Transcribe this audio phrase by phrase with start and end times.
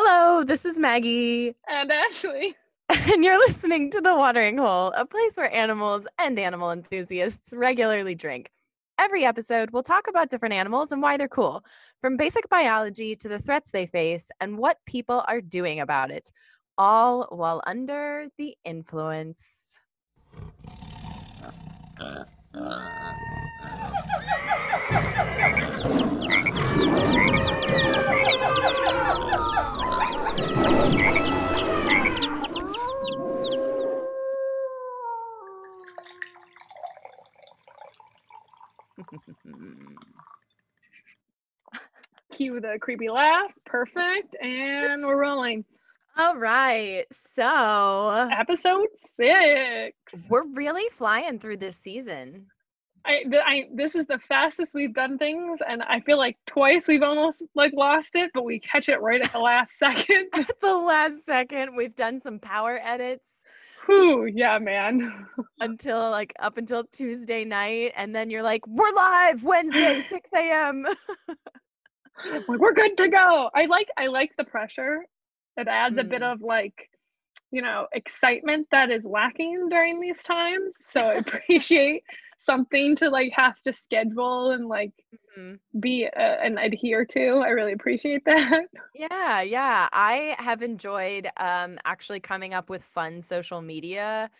[0.00, 2.54] Hello, this is Maggie, And Ashley.
[2.88, 8.14] and you're listening to The Watering Hole, a place where animals and animal enthusiasts regularly
[8.14, 8.52] drink.
[8.96, 11.64] Every episode, we'll talk about different animals and why they're cool,
[12.00, 16.30] from basic biology to the threats they face and what people are doing about it,
[16.78, 19.80] all while under the influence.
[42.32, 43.50] Cue the creepy laugh.
[43.64, 44.36] Perfect.
[44.40, 45.64] And we're rolling.
[46.16, 49.94] All right, so Episode six.
[50.28, 52.46] we're really flying through this season.
[53.04, 57.02] I, I this is the fastest we've done things, and I feel like twice we've
[57.02, 60.28] almost like lost it, but we catch it right at the last second.
[60.34, 63.44] At the last second, we've done some power edits.
[63.86, 65.26] Whew, yeah, man.
[65.60, 70.86] until like up until Tuesday night, and then you're like, "We're live Wednesday, 6 a.m."
[72.48, 73.50] we're good to go.
[73.54, 75.06] I like I like the pressure.
[75.56, 76.32] It adds a bit Mm.
[76.34, 76.88] of like,
[77.50, 80.76] you know, excitement that is lacking during these times.
[80.80, 82.02] So I appreciate
[82.38, 85.58] something to like have to schedule and like Mhm.
[85.78, 87.38] be uh, and adhere to.
[87.44, 88.64] I really appreciate that.
[88.94, 89.88] Yeah, yeah.
[89.92, 94.30] I have enjoyed um actually coming up with fun social media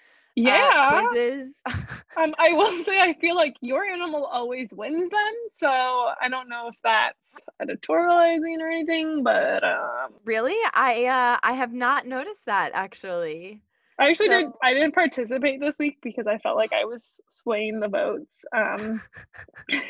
[0.44, 0.80] uh, Yeah.
[0.80, 1.62] quizzes.
[2.16, 5.34] um, I will say I feel like your animal always wins them.
[5.56, 10.56] So I don't know if that's editorializing or anything, but um really?
[10.74, 13.62] I uh I have not noticed that actually.
[13.98, 14.46] I actually did.
[14.46, 18.44] So- I didn't participate this week because I felt like I was swaying the votes.
[18.54, 19.00] Um,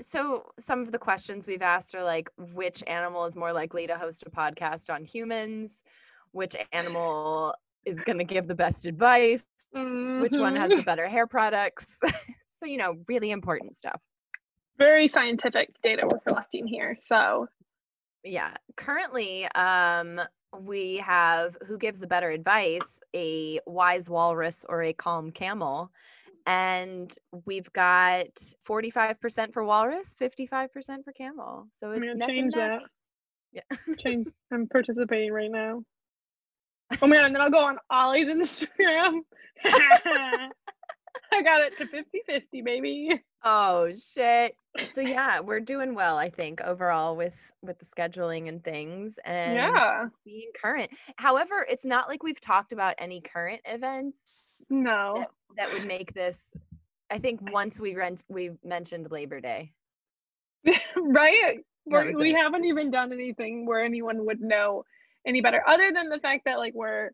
[0.00, 3.96] So some of the questions we've asked are like which animal is more likely to
[3.96, 5.84] host a podcast on humans?
[6.32, 7.54] Which animal
[7.84, 9.44] is going to give the best advice?
[9.72, 10.84] Which one has the Mhm.
[10.84, 12.00] better hair products?
[12.46, 14.00] so you know, really important stuff.
[14.78, 16.96] very scientific data we're collecting here.
[17.00, 17.48] So
[18.24, 18.52] Yeah.
[18.76, 20.20] Currently, um
[20.60, 25.90] we have who gives the better advice, a wise walrus or a calm camel.
[26.46, 27.14] And
[27.46, 28.26] we've got
[28.68, 31.68] 45% for walrus, 55% for camel.
[31.72, 32.80] So I'm it's gonna change neck.
[32.80, 32.88] that.
[33.52, 33.94] Yeah.
[33.98, 34.28] Change.
[34.52, 35.84] I'm participating right now.
[37.00, 38.26] Oh man, and then I'll go on Ollie's
[38.68, 39.20] Instagram.
[39.64, 43.22] I got it to 50-50, baby.
[43.44, 44.56] Oh shit.
[44.82, 49.54] So yeah, we're doing well, I think, overall with with the scheduling and things and
[49.54, 50.06] Yeah.
[50.24, 50.90] being current.
[51.16, 55.14] However, it's not like we've talked about any current events No.
[55.18, 56.56] that, that would make this
[57.10, 59.72] I think once we rent we mentioned Labor Day.
[60.96, 61.58] right?
[61.86, 62.36] We're, we it.
[62.36, 64.84] haven't even done anything where anyone would know
[65.26, 67.10] any better, other than the fact that like we're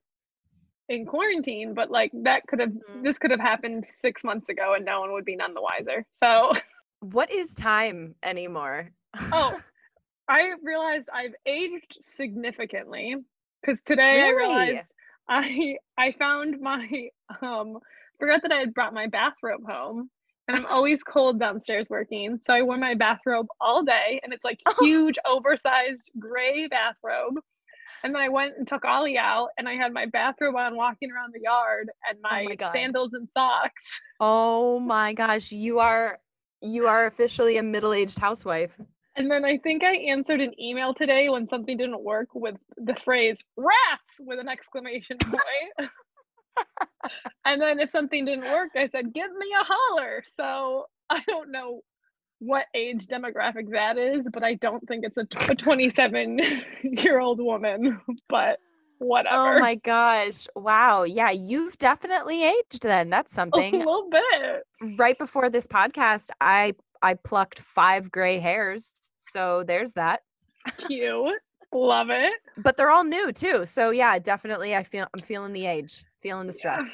[0.89, 1.75] in quarantine.
[1.75, 3.03] But like that could have Mhm.
[3.05, 6.07] this could have happened six months ago, and no one would be none the wiser.
[6.15, 6.53] So
[7.01, 8.91] What is time anymore?
[9.33, 9.59] Oh,
[10.29, 13.17] I realized I've aged significantly
[13.61, 14.95] because today I realized
[15.29, 17.09] I I found my
[17.43, 17.79] um
[18.19, 20.11] forgot that I had brought my bathrobe home.
[20.47, 22.39] And I'm always cold downstairs working.
[22.47, 27.39] So I wore my bathrobe all day and it's like huge, oversized gray bathrobe.
[28.03, 31.11] And then I went and took Ollie out and I had my bathrobe on walking
[31.13, 34.01] around the yard and my, Oh my sandals and socks.
[34.21, 36.19] oh my gosh, you are
[36.63, 38.79] you are officially a middle-aged housewife.
[39.17, 42.95] And then I think I answered an email today when something didn't work with the
[42.95, 45.91] phrase rats with an exclamation point.
[47.45, 50.23] and then if something didn't work, I said, give me a holler.
[50.37, 51.81] So I don't know
[52.39, 56.41] what age demographic that is, but I don't think it's a, a 27
[56.83, 58.59] year old woman, but
[59.01, 59.57] Oh whatever.
[59.57, 60.47] Oh my gosh.
[60.55, 61.05] Wow.
[61.05, 63.11] Yeah, you've definitely aged then.
[63.11, 63.75] That's something.
[63.75, 64.99] a little bit.
[64.99, 69.11] right before this podcast, I I plucked five gray hairs.
[69.19, 70.21] So there's that.
[70.87, 71.39] Cute.
[71.73, 72.33] Love it.
[72.59, 73.65] But they're all new too.
[73.65, 76.85] So yeah, definitely I feel I'm feeling the age, feeling the stress.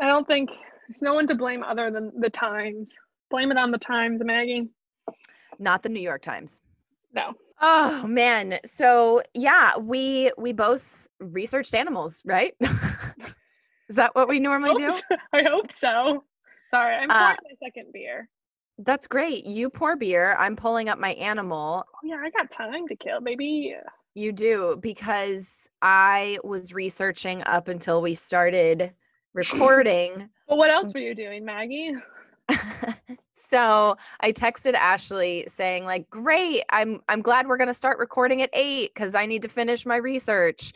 [0.00, 0.50] I don't think
[0.88, 2.90] there's no one to blame other than the times.
[3.30, 4.68] Blame it on the times, Maggie.
[5.58, 6.60] Not the New York Times.
[7.14, 7.32] No.
[7.60, 8.58] Oh man.
[8.64, 12.54] So yeah, we we both researched animals, right?
[13.88, 14.90] Is that what we normally do?
[14.90, 16.24] So- I hope so.
[16.70, 18.28] Sorry, I'm Uh, pouring my second beer.
[18.78, 19.46] That's great.
[19.46, 20.36] You pour beer.
[20.38, 21.84] I'm pulling up my animal.
[21.88, 23.74] Oh, yeah, I got time to kill, baby.
[24.14, 28.92] You do because I was researching up until we started
[29.34, 30.28] recording.
[30.48, 31.94] Well, what else were you doing, Maggie?
[33.32, 38.42] so I texted Ashley saying like, "Great, I'm I'm glad we're going to start recording
[38.42, 40.72] at 8 cuz I need to finish my research."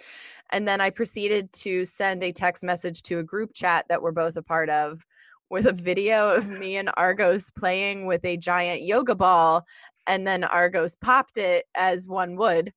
[0.50, 4.10] And then I proceeded to send a text message to a group chat that we're
[4.12, 5.06] both a part of
[5.48, 9.66] with a video of me and Argos playing with a giant yoga ball
[10.06, 12.72] and then Argos popped it as one would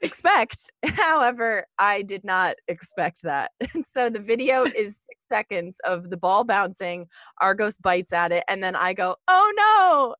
[0.00, 0.70] expect.
[0.84, 3.50] However, I did not expect that.
[3.74, 7.06] And so the video is six seconds of the ball bouncing,
[7.40, 9.52] Argos bites at it, and then I go, oh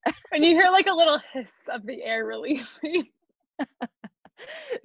[0.07, 0.13] no.
[0.33, 3.07] And you hear like a little hiss of the air releasing.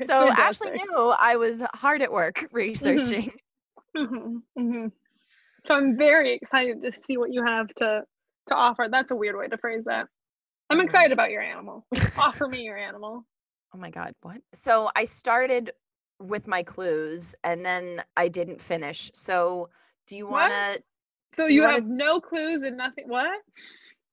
[0.06, 2.56] so Ashley knew I was hard at work Mm-hmm.
[2.56, 3.32] researching.
[3.96, 4.88] hmm hmm
[5.68, 8.02] So I'm very excited to see what you have to
[8.48, 8.88] to offer.
[8.92, 10.08] That's a weird way to phrase that.
[10.70, 10.84] I'm Mhm.
[10.86, 11.86] excited about your animal.
[12.18, 13.26] Offer me your animal.
[13.74, 14.38] Oh my God, what?
[14.54, 15.72] So I started
[16.20, 19.10] with my clues and then I didn't finish.
[19.14, 19.70] So
[20.08, 20.84] do you want to?
[21.34, 23.08] So you, you wanna- have no clues and nothing.
[23.08, 23.42] What?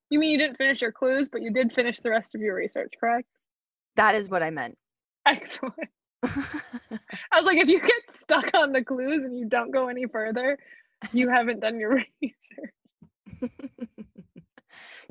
[0.08, 2.54] You mean you didn't finish your clues, but you did finish the rest of your
[2.54, 3.28] research, correct?
[3.96, 4.76] That is what I meant.
[5.26, 5.74] Excellent.
[6.22, 10.06] I was like, if you get stuck on the clues and you don't go any
[10.06, 10.58] further,
[11.12, 11.90] you haven't done your
[12.22, 13.52] research.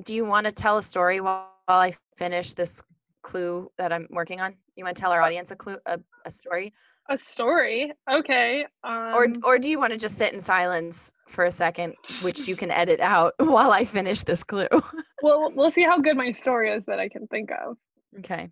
[0.03, 2.81] do you want to tell a story while, while I finish this
[3.29, 4.55] clue that I'm working on?
[4.75, 6.73] You want to tell our audience a clue, a, a story,
[7.09, 7.91] A story.
[8.11, 8.65] Okay.
[8.83, 12.47] Um, or or do you want to just sit in silence for a second, which
[12.47, 14.67] you can edit out while I finish this clue?
[15.21, 17.77] well, we'll see how good my story is that I can think of.
[18.19, 18.49] okay.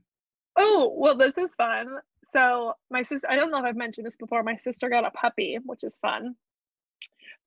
[0.59, 1.85] Oh, well, this is fun.
[2.31, 4.41] So my sister, I don't know if I've mentioned this before.
[4.43, 6.35] My sister got a puppy, which is fun.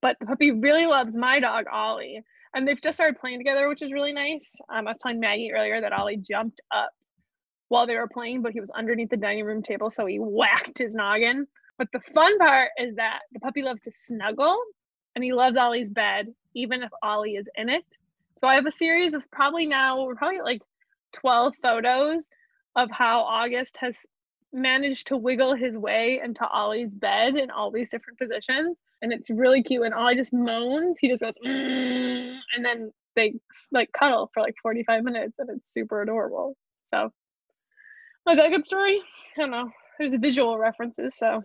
[0.01, 2.23] But the puppy really loves my dog, Ollie.
[2.55, 4.47] And they've just started playing together, which is really nice.
[4.73, 6.91] Um, I was telling Maggie earlier that Ollie jumped up
[7.71, 10.79] while they were playing, but he was underneath the dining room table, so he whacked
[10.79, 11.47] his noggin.
[11.79, 14.61] But the fun part is that the puppy loves to snuggle
[15.15, 17.85] and he loves Ollie's bed, even if Ollie is in it.
[18.39, 20.63] So I have a series of probably now, we're probably like
[21.13, 22.25] 12 photos
[22.75, 24.05] of how August has
[24.53, 28.77] managed to wiggle his way into Ollie's bed in all these different positions.
[29.01, 29.85] And it's really cute.
[29.85, 30.99] And Ollie just moans.
[31.01, 33.35] He just goes, "Mm," and then they
[33.71, 36.57] like cuddle for like 45 minutes and it's super adorable.
[36.93, 37.13] So,
[38.27, 39.01] was that a good story?
[39.37, 39.71] I don't know.
[39.99, 41.15] There's visual references.
[41.17, 41.43] So,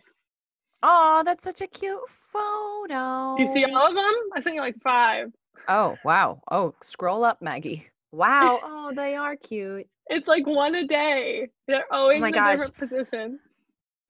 [0.83, 3.35] Oh, that's such a cute photo.
[3.37, 4.13] do you see all of them?
[4.35, 5.31] I sent you like five.
[5.67, 6.41] Oh, wow.
[6.51, 7.87] Oh, scroll up, Maggie.
[8.11, 8.59] Wow.
[8.87, 9.87] Oh, they are cute.
[10.07, 11.47] It's like one a day.
[11.67, 12.59] They're always oh my in gosh.
[12.59, 13.39] a different position.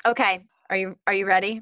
[0.05, 0.43] Okay.
[0.69, 1.61] Are you are you ready?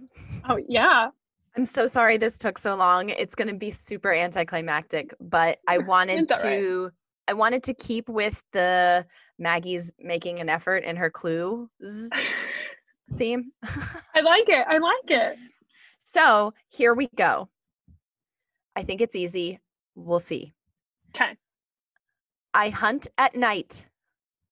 [0.50, 1.10] Oh, yeah.
[1.56, 3.10] I'm so sorry this took so long.
[3.10, 6.92] It's going to be super anticlimactic, but I wanted to right.
[7.28, 9.06] I wanted to keep with the
[9.40, 12.10] Maggie's making an effort in her clues
[13.14, 13.52] theme.
[14.16, 14.66] I like it.
[14.68, 15.38] I like it.
[16.00, 17.50] so, here we go.
[18.76, 19.60] I think it's easy.
[19.96, 20.54] We'll see.
[21.16, 21.38] Okay.
[22.54, 23.86] I hunt at night.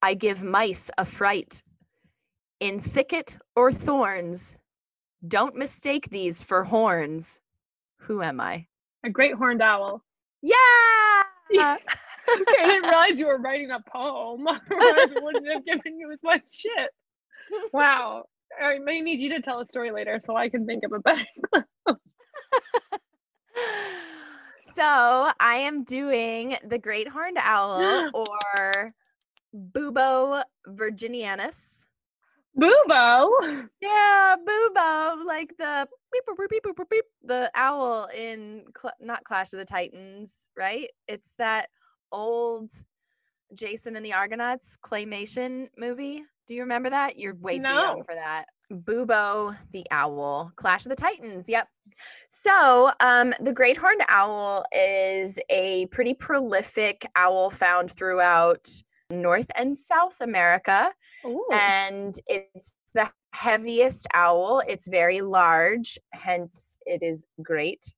[0.02, 1.62] I give mice a fright.
[2.60, 4.56] In thicket or thorns.
[5.28, 7.40] Don't mistake these for horns.
[8.02, 8.68] Who am I?
[9.04, 10.04] A great horned owl.
[10.42, 10.58] Yeah!
[12.28, 14.48] I didn't realize you were writing a poem.
[14.48, 14.62] Otherwise,
[15.16, 16.90] I wouldn't have given you as much shit.
[17.74, 18.24] Wow.
[18.62, 21.00] I may need you to tell a story later so I can think of a
[21.00, 21.26] better.
[24.74, 24.84] so
[25.40, 28.94] I am doing the great horned owl or
[29.54, 31.84] Bubo virginianus.
[32.58, 33.68] Boobo.
[33.82, 39.66] Yeah, Bubo, like the beep, beep, beep, the owl in Cl- not Clash of the
[39.66, 40.90] Titans, right?
[41.08, 41.70] It's that
[42.12, 42.72] old
[43.54, 46.24] Jason and the Argonauts claymation movie.
[46.48, 47.18] Do you remember that?
[47.18, 48.46] You're way too young for that.
[48.72, 51.50] Bubo the owl, Clash of the Titans.
[51.50, 51.68] Yep.
[52.30, 58.68] So, um, the great horned owl is a pretty prolific owl found throughout
[59.10, 60.94] North and South America
[61.26, 61.46] Ooh.
[61.52, 64.62] and it's the heaviest owl.
[64.68, 67.94] It's very large, hence it is great.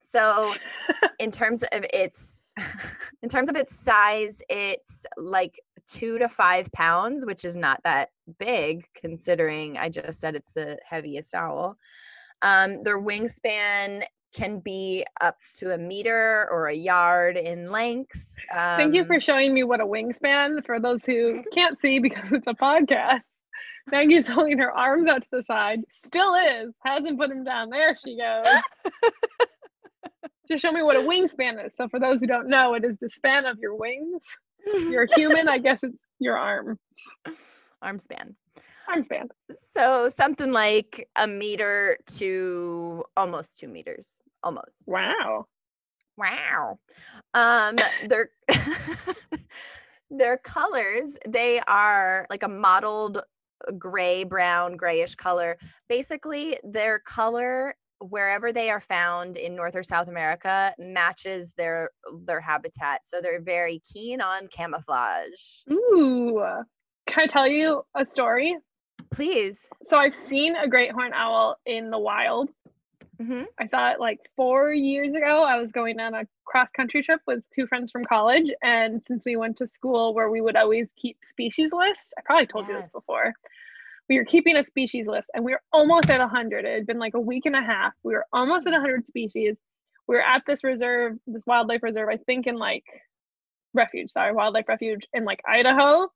[0.00, 0.54] So,
[1.18, 2.39] in terms of its
[3.22, 8.10] in terms of its size, it's like two to five pounds, which is not that
[8.38, 11.76] big considering I just said it's the heaviest owl.
[12.42, 18.16] Um, their wingspan can be up to a meter or a yard in length.
[18.52, 22.30] Um, Thank you for showing me what a wingspan for those who can't see because
[22.32, 23.22] it's a podcast.
[23.90, 25.80] Maggie's holding her arms out to the side.
[25.88, 26.72] Still is.
[26.84, 27.70] Hasn't put them down.
[27.70, 28.46] There she goes.
[30.50, 31.74] Just show me what a wingspan is.
[31.76, 34.36] So for those who don't know, it is the span of your wings.
[34.66, 35.48] You're a human.
[35.48, 36.76] I guess it's your arm.
[37.80, 38.34] arm span.
[38.88, 39.28] Arm span.
[39.72, 44.18] So something like a meter to almost two meters.
[44.42, 44.86] Almost.
[44.88, 45.46] Wow.
[46.16, 46.80] Wow.
[47.34, 47.76] Um,
[48.08, 48.30] their
[50.10, 53.22] their colors, they are like a mottled
[53.78, 55.58] gray, brown, grayish color.
[55.88, 61.90] Basically, their color wherever they are found in North or South America matches their
[62.24, 63.04] their habitat.
[63.04, 65.62] So they're very keen on camouflage.
[65.70, 66.42] Ooh.
[67.06, 68.56] Can I tell you a story?
[69.10, 69.68] Please.
[69.82, 72.50] So I've seen a great horned owl in the wild.
[73.20, 75.42] hmm I saw it like four years ago.
[75.42, 78.50] I was going on a cross country trip with two friends from college.
[78.62, 82.46] And since we went to school where we would always keep species lists, I probably
[82.46, 83.32] told you this before.
[84.10, 86.66] We were keeping a species list and we were almost at 100.
[86.66, 87.94] It had been like a week and a half.
[88.04, 89.56] We were almost at 100 species.
[90.08, 92.84] We were at this reserve, this wildlife reserve, I think in like
[93.74, 96.08] refuge, sorry, wildlife refuge in like Idaho.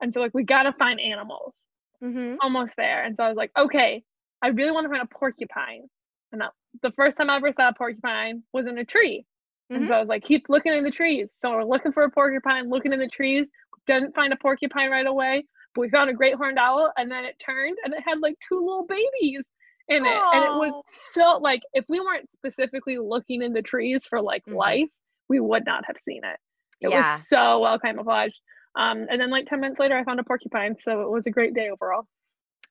[0.00, 1.54] And so, like, we got to find animals
[2.02, 3.04] hmm almost there.
[3.04, 4.02] And so I was like, okay,
[4.42, 5.88] I really want to find a porcupine.
[6.32, 6.52] And that,
[6.82, 9.24] the first time I ever saw a porcupine was in a tree.
[9.70, 11.32] And so I was like, keep looking in the trees.
[11.40, 13.48] So we're looking for a porcupine, looking in the trees,
[13.86, 16.92] didn't find a porcupine right away, but we found a great horned owl.
[16.96, 19.46] And then it turned and it had like two little babies
[19.88, 20.22] in it.
[20.32, 24.44] And it was so like, if we weren't specifically looking in the trees for like
[24.46, 24.56] Mhm.
[24.56, 24.88] life,
[25.28, 26.38] we would not have seen it.
[26.80, 26.98] It Yeah.
[26.98, 28.38] was so well camouflaged.
[28.74, 30.76] Um, and then like 10 minutes later, I found a porcupine.
[30.78, 32.06] So it was a great day overall.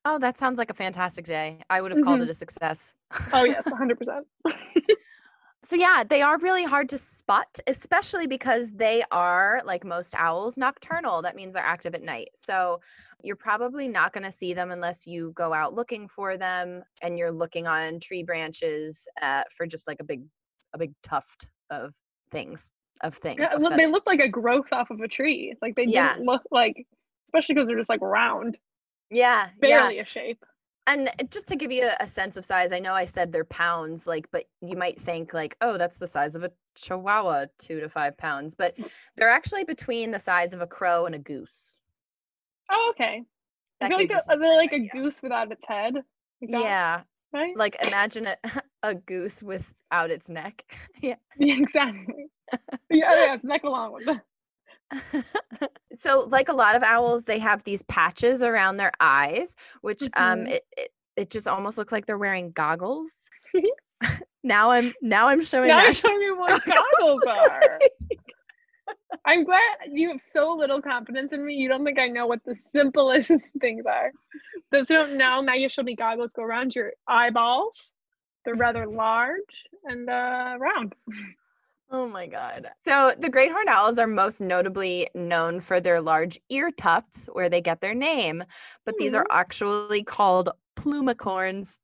[0.04, 1.60] Oh, that sounds like a fantastic day.
[1.70, 2.24] I would have called Mhm.
[2.24, 2.92] it a success.
[3.32, 4.26] Oh yes, 100%.
[5.64, 10.58] So yeah, they are really hard to spot, especially because they are like most owls
[10.58, 11.22] nocturnal.
[11.22, 12.30] That means they're active at night.
[12.34, 12.80] So
[13.22, 17.16] you're probably not going to see them unless you go out looking for them and
[17.16, 20.24] you're looking on tree branches uh, for just like a big
[20.74, 21.94] a big tuft of
[22.32, 23.40] things of things.
[23.40, 25.54] Yeah, they look like a growth off of a tree.
[25.62, 26.14] Like they Yeah.
[26.14, 26.86] didn't look like,
[27.28, 28.58] especially because they're just like round,
[29.10, 29.60] yeah, yeah.
[29.60, 30.44] barely a shape.
[30.86, 33.44] And uh, just to give you a, sense of size, I know I said they're
[33.44, 37.80] pounds, like, but you might think like, oh, that's the size of a chihuahua, two
[37.80, 38.76] to five pounds, but
[39.16, 41.82] they're actually between the size of a crow and a goose.
[42.70, 43.22] Oh, okay.
[43.80, 44.90] I feel like a, they're like a idea.
[44.92, 45.94] goose without its head.
[45.94, 47.00] Like that, Yeah,
[47.32, 47.56] Right?
[47.56, 48.36] like imagine a,
[48.82, 50.64] a goose without its neck.
[51.00, 51.16] yeah.
[51.38, 52.26] Yeah, exactly.
[52.90, 54.08] yeah, yeah, it's neck along with.
[55.94, 60.40] so, like a lot of owls, they have these patches around their eyes, which um,
[60.40, 60.50] Mhm.
[60.52, 63.28] it, it it just almost looks like they're wearing goggles.
[64.42, 65.68] now I'm now I'm showing.
[65.68, 67.78] Now Ashley showing me what goggles are.
[69.24, 69.60] I'm glad
[69.92, 71.54] you have so little confidence in me.
[71.54, 73.30] You don't think I know what the simplest
[73.60, 74.10] things are.
[74.72, 77.92] Those who don't know, Maggie showed me goggles go around your eyeballs.
[78.44, 80.94] They're rather large and uh, round.
[81.94, 82.70] Oh my god.
[82.86, 87.50] So the great horned owls are most notably known for their large ear tufts where
[87.50, 88.42] they get their name,
[88.86, 91.80] but these are actually called plumicorns.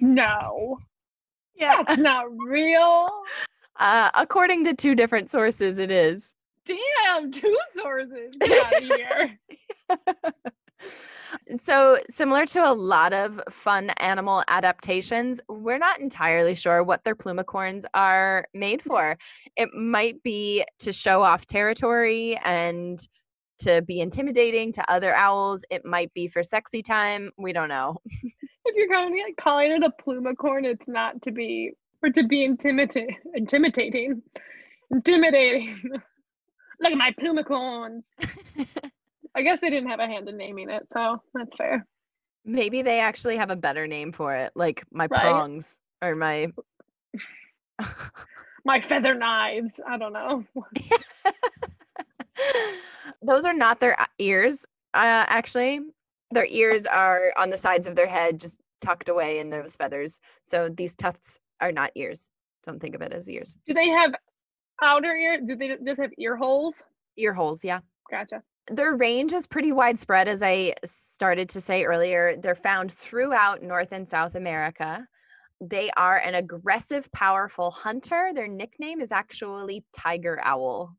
[0.00, 0.78] No,
[1.56, 1.82] Yeah.
[1.82, 3.08] that's not real.
[3.76, 6.34] Uh, according to two different sources it is.
[6.66, 8.34] Damn, two sources.
[8.40, 9.38] Get out of here.
[11.58, 17.14] so similar to a lot of fun animal adaptations, we're not entirely sure what their
[17.14, 19.16] plumicorns are made for.
[19.56, 22.98] It might be to show off territory and
[23.60, 25.64] to be intimidating to other owls.
[25.70, 27.30] It might be for sexy time.
[27.38, 27.98] We don't know.
[28.64, 32.44] If you're calling it, calling it a plumicorn, it's not to be or to be
[32.44, 33.16] intimidating.
[33.34, 34.22] Intimidating.
[34.90, 35.80] Intimidating.
[36.80, 38.02] Look at my plumicorns.
[39.36, 41.86] I guess they didn't have a hand in naming it, so that's fair.
[42.44, 45.20] Maybe they actually have a better name for it, like my Right.
[45.20, 46.52] prongs or my.
[48.64, 49.80] My feather knives.
[49.88, 50.44] I don't know.
[53.22, 55.80] Those are not their uh, ears, uh, actually.
[56.32, 60.20] Their ears are on the sides of their head, just tucked away in those feathers.
[60.42, 62.30] So these tufts are not ears.
[62.64, 63.56] Don't think of it as ears.
[63.66, 64.12] Do they have
[64.82, 65.40] outer ear?
[65.40, 66.74] Do they just have ear holes?
[67.16, 67.80] Ear holes, yeah.
[68.10, 68.42] Gotcha.
[68.70, 72.36] Their range is pretty widespread, as I started to say earlier.
[72.36, 75.06] They're found throughout North and South America.
[75.60, 78.30] They are an aggressive, powerful hunter.
[78.34, 80.96] Their nickname is actually tiger owl.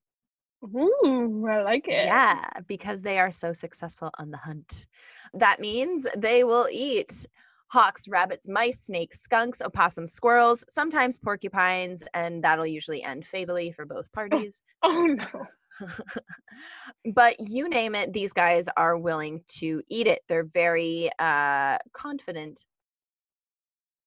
[0.63, 2.05] Ooh, I like it.
[2.05, 4.87] Yeah, because they are so successful on the hunt.
[5.33, 7.25] That means they will eat
[7.67, 13.85] hawks, rabbits, mice, snakes, skunks, opossums, squirrels, sometimes porcupines, and that'll usually end fatally for
[13.85, 14.61] both parties.
[14.83, 15.45] Oh no.
[17.13, 20.21] but you name it, these guys are willing to eat it.
[20.27, 22.65] They're very uh confident.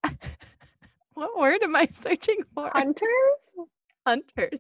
[1.15, 2.71] what word am I searching for?
[2.75, 3.09] Hunters?
[4.07, 4.59] Hunters.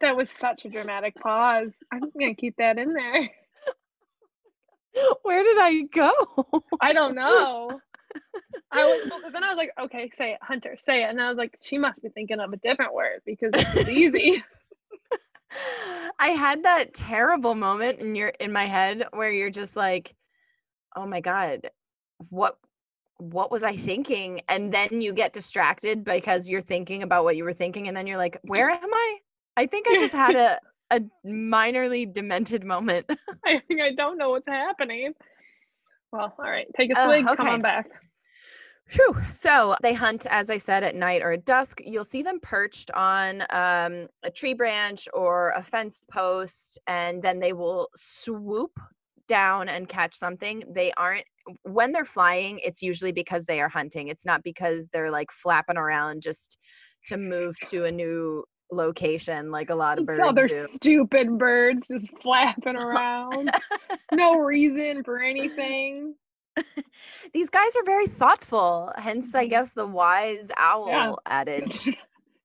[0.00, 1.72] that was such a dramatic pause.
[1.92, 3.30] I'm gonna keep that in there.
[5.22, 6.64] Where did I go?
[6.80, 7.80] I don't know.
[8.70, 11.06] I was, well, then I was like, okay, say it, Hunter, say it.
[11.10, 14.42] And I was like, she must be thinking of a different word because it's easy.
[16.18, 20.14] I had that terrible moment in your in my head where you're just like,
[20.96, 21.70] "Oh my god,
[22.28, 22.56] what
[23.18, 27.44] what was I thinking?" And then you get distracted because you're thinking about what you
[27.44, 29.18] were thinking and then you're like, "Where am I?"
[29.56, 30.58] I think I just had a
[30.92, 33.06] a minorly demented moment.
[33.44, 35.14] I think I don't know what's happening.
[36.12, 37.48] Well, all right, take a swig, come okay.
[37.48, 37.88] on back.
[38.92, 39.16] Whew.
[39.30, 41.80] So they hunt, as I said, at night or at dusk.
[41.84, 47.40] You'll see them perched on um, a tree branch or a fence post, and then
[47.40, 48.78] they will swoop
[49.28, 50.62] down and catch something.
[50.68, 51.24] They aren't,
[51.62, 54.08] when they're flying, it's usually because they are hunting.
[54.08, 56.58] It's not because they're like flapping around just
[57.06, 60.66] to move to a new location like a lot of birds Other do.
[60.72, 63.50] stupid birds just flapping around.
[64.12, 66.14] no reason for anything.
[67.34, 69.50] These guys are very thoughtful, hence, I mm-hmm.
[69.50, 71.88] guess, the wise owl adage.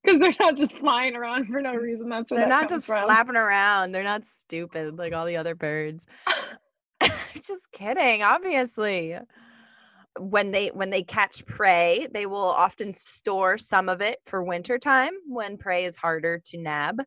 [0.03, 2.07] Because they're not just flying around for no reason.
[2.07, 3.03] That's where They're that not just from.
[3.03, 3.91] flapping around.
[3.91, 6.07] They're not stupid like all the other birds.
[7.33, 9.17] just kidding, obviously.
[10.17, 14.77] When they when they catch prey, they will often store some of it for winter
[14.77, 17.01] time when prey is harder to nab.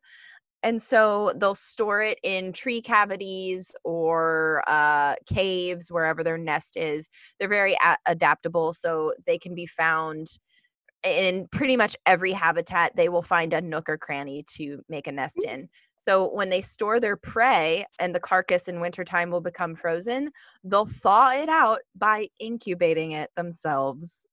[0.63, 7.09] And so they'll store it in tree cavities or uh, caves, wherever their nest is.
[7.39, 10.27] They're very a- adaptable, so they can be found
[11.03, 12.95] in pretty much every habitat.
[12.95, 15.67] They will find a nook or cranny to make a nest in.
[15.97, 20.31] So when they store their prey and the carcass in wintertime will become frozen,
[20.63, 24.25] they'll thaw it out by incubating it themselves.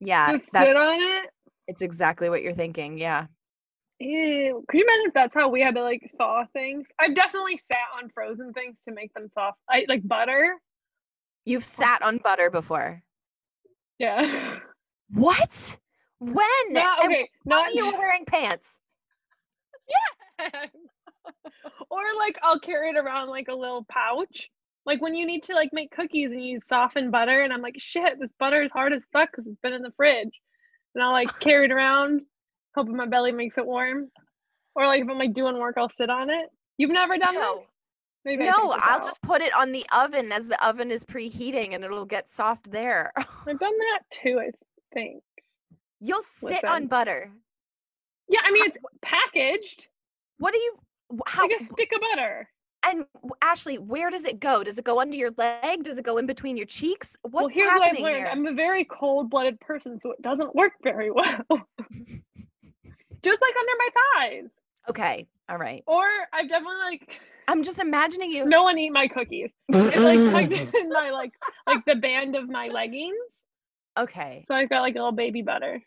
[0.00, 1.30] Yeah, Just sit on it.
[1.68, 2.98] it's exactly what you're thinking.
[2.98, 3.26] Yeah.
[4.02, 4.64] Ew.
[4.68, 6.88] Could you imagine if that's how we had to like thaw things?
[6.98, 9.58] I've definitely sat on frozen things to make them soft.
[9.70, 10.56] I like butter.
[11.44, 13.02] You've sat on butter before.
[13.98, 14.58] Yeah.
[15.14, 15.76] What?
[16.20, 16.46] When?
[16.70, 17.28] not, okay.
[17.44, 18.80] Not you wearing pants.
[20.40, 20.48] Yeah.
[21.90, 24.48] or like I'll carry it around like a little pouch.
[24.86, 27.74] Like when you need to like make cookies and you soften butter, and I'm like,
[27.76, 30.40] shit, this butter is hard as fuck because it's been in the fridge.
[30.94, 32.22] And I'll like carry it around,
[32.74, 34.10] hoping my belly makes it warm.
[34.74, 36.48] Or like if I'm like doing work, I'll sit on it.
[36.78, 37.58] You've never done No.
[37.58, 37.68] this?
[38.24, 39.02] Maybe No, I'll out.
[39.02, 42.70] just put it on the oven as the oven is preheating and it'll get soft
[42.70, 43.12] there.
[43.16, 44.40] I've done that too.
[44.40, 44.50] I
[44.94, 45.22] think.
[46.00, 47.30] You'll sit on butter.
[48.28, 49.88] Yeah, I mean it's packaged
[50.38, 50.76] What do you
[51.26, 52.48] how like a stick of butter.
[52.88, 53.04] and
[53.42, 54.62] Ashley, where does it go?
[54.64, 55.82] Does it go under your leg?
[55.82, 57.16] Does it go in between your cheeks?
[57.22, 58.16] What's well, here's what I've happening learned.
[58.16, 58.26] here?
[58.28, 61.44] I'm a very cold-blooded person, so it doesn't work very well.
[63.22, 63.88] Just like under my
[64.40, 64.50] thighs.
[64.90, 65.26] Okay.
[65.48, 65.82] All right.
[65.86, 68.44] Or I've definitely like I'm just imagining you.
[68.46, 69.50] no one eat my cookies.
[69.68, 69.96] It's
[70.32, 71.32] like tucked in my like
[71.66, 73.16] like the band of my leggings.
[73.98, 74.44] okay.
[74.46, 75.80] So I've got like a little baby butter.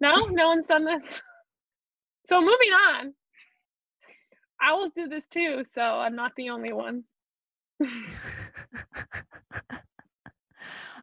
[0.00, 1.22] No, no one's done this.
[2.24, 3.14] So moving on.
[4.62, 7.02] Owls do this too, so I'm not the only one.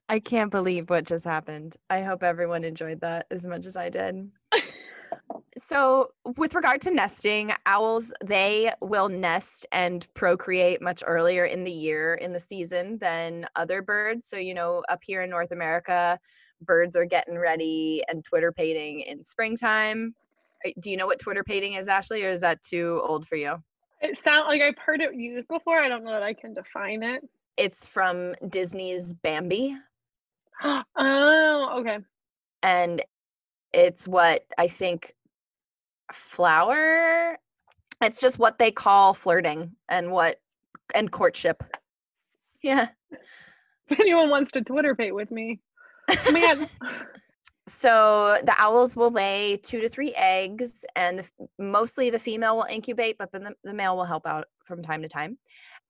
[0.07, 1.75] I can't believe what just happened.
[1.89, 4.31] I hope everyone enjoyed that as much as I did.
[5.57, 11.71] So, with regard to nesting, owls, they will nest and procreate much earlier in the
[11.71, 14.27] year in the season than other birds.
[14.27, 16.19] So, you know, up here in North America,
[16.61, 20.13] birds are getting ready and twitterpating in springtime.
[20.79, 23.55] Do you know what twitterpating is, Ashley, or is that too old for you?
[24.01, 25.79] It sounds like I've heard it used before.
[25.79, 27.27] I don't know that I can define it.
[27.57, 29.75] It's from Disney's Bambi.
[30.63, 31.99] oh, okay.
[32.63, 33.01] and
[33.73, 35.13] it's what I think
[36.11, 37.37] flower.
[38.01, 40.39] It's just what they call flirting and what
[40.95, 41.63] and courtship.
[42.61, 42.89] Yeah.
[43.89, 45.59] If anyone wants to twitterpate with me,
[46.31, 46.67] man.
[47.67, 52.67] So the owls will lay two to three eggs, and the, mostly the female will
[52.69, 55.37] incubate, but then the, the male will help out from time to time.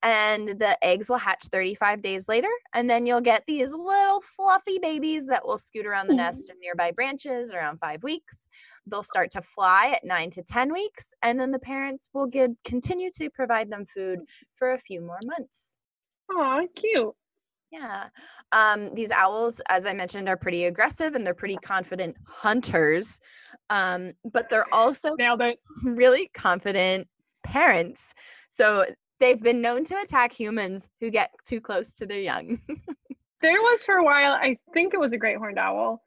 [0.02, 4.78] And the eggs will hatch 35 days later, and then you'll get these little fluffy
[4.78, 8.48] babies that will scoot around the nest in nearby branches around five weeks.
[8.86, 12.50] They'll start to fly at nine to 10 weeks, and then the parents will get,
[12.64, 14.20] continue to provide them food
[14.56, 15.76] for a few more months.
[16.32, 17.14] Aw, cute.
[17.70, 18.08] Yeah.
[18.52, 23.20] Um, these owls, as I mentioned, are pretty aggressive and they're pretty confident hunters.
[23.68, 25.14] Um, but they're also
[25.84, 27.06] really confident
[27.44, 28.12] parents.
[28.48, 28.86] So
[29.20, 32.60] they've been known to attack humans who get too close to their young.
[33.42, 36.02] There was for a while, I think it was a great horned owl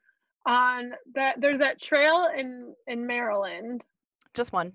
[0.45, 3.81] on that there's that trail in in Maryland.
[4.35, 4.73] Just one.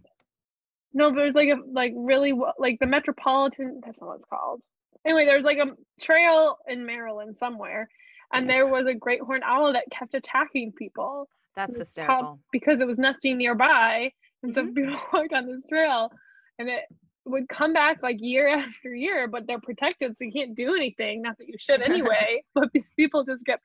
[0.92, 4.60] No, there's like a like really like the metropolitan that's not what it's called.
[5.04, 5.66] Anyway, there's like a
[6.00, 7.88] trail in Maryland somewhere,
[8.32, 11.28] and there was a great horned owl that kept attacking people.
[11.54, 12.40] That's hysterical.
[12.50, 14.10] because it was nesting nearby,
[14.42, 14.74] and so Mhm.
[14.74, 16.10] people walk on this trail,
[16.58, 16.86] and it
[17.28, 21.22] would come back like year after year, but they're protected, so you can't do anything.
[21.22, 23.62] Not that you should anyway, but these people just kept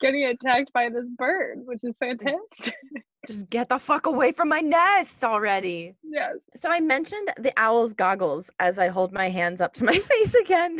[0.00, 2.74] getting attacked by this bird, which is fantastic.
[3.24, 5.94] Just get the fuck away from my nest already.
[6.02, 6.38] yes.
[6.56, 10.34] So I mentioned the owl's goggles as I hold my hands up to my face
[10.34, 10.78] again.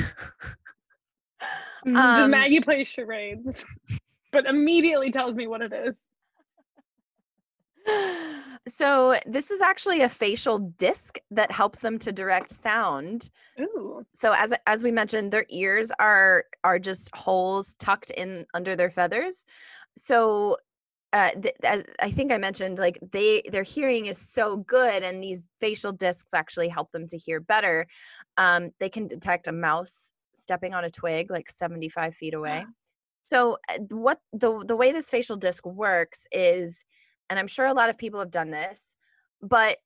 [1.87, 3.64] just Um, Maggie plays charades,
[4.33, 5.95] but immediately tells me what it is.
[8.68, 13.29] So this is actually a facial disc that helps them to direct sound.
[13.61, 14.05] Ooh.
[14.12, 18.90] So as as we mentioned, their ears are are just holes tucked in under their
[18.90, 19.44] feathers.
[19.96, 20.59] So
[21.12, 25.22] uh, th- as I think I mentioned, like they their hearing is so good, and
[25.22, 27.87] these facial discs actually help them to hear better.
[28.38, 32.64] Um, they can detect a mouse stepping on a twig like seventy five feet away.
[33.29, 36.85] So uh, what the the way this facial disc works is,
[37.33, 38.95] and I'm sure a lot of people have done this,
[39.40, 39.79] but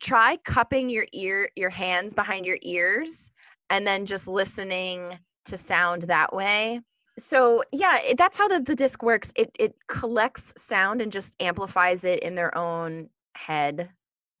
[0.00, 3.30] try cupping your ear your hands behind your ears
[3.68, 6.80] and then just listening to sound that way.
[7.16, 9.32] So yeah, it, that's how the, the disc works.
[9.36, 13.90] It it collects sound and just amplifies it in their own head,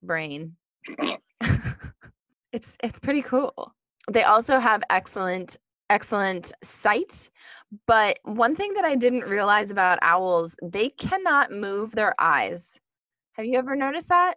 [0.02, 0.56] brain.
[2.52, 3.72] it's it's pretty cool.
[4.10, 5.56] They also have excellent
[5.90, 7.30] excellent sight,
[7.86, 12.80] but one thing that I didn't realize about owls, they cannot move their eyes.
[13.34, 14.36] Have you ever noticed that?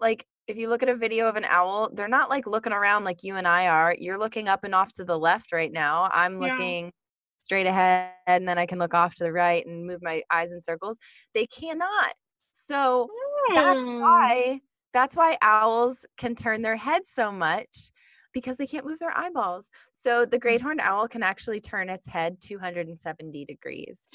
[0.00, 3.04] Like if you look at a video of an owl, they're not like looking around
[3.04, 3.96] like you and I are.
[3.98, 6.08] You're looking up and off to the left right now.
[6.12, 6.72] I'm Yeah.
[6.72, 6.92] looking
[7.40, 10.52] straight ahead and then I can look off to the right and move my eyes
[10.52, 10.98] in circles.
[11.34, 12.14] They cannot.
[12.54, 13.12] So
[13.54, 14.18] that's Hmm.
[14.18, 14.60] why
[14.94, 17.90] that's why owls can turn their heads so much
[18.32, 19.70] because they can't move their eyeballs.
[19.92, 24.06] So the great horned owl can actually turn its head 270 degrees.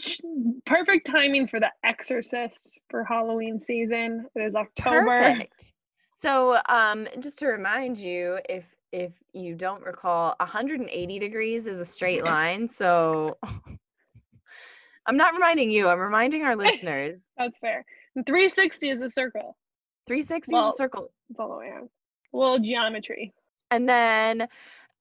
[0.66, 4.26] Perfect timing for the Exorcist for Halloween season.
[4.36, 5.06] It is October.
[5.06, 5.74] Perfect.
[6.14, 11.86] So um just to remind you if if you don't recall 180 degrees is a
[11.86, 12.68] straight line.
[12.68, 13.38] So
[15.06, 17.30] I'm not reminding you, I'm reminding our listeners.
[17.38, 17.86] That's fair.
[18.26, 19.58] 360 is a circle.
[20.08, 21.12] 360 Well- is a circle.
[21.36, 21.90] Follow all the way out.
[22.34, 23.34] A little geometry.
[23.74, 24.48] And then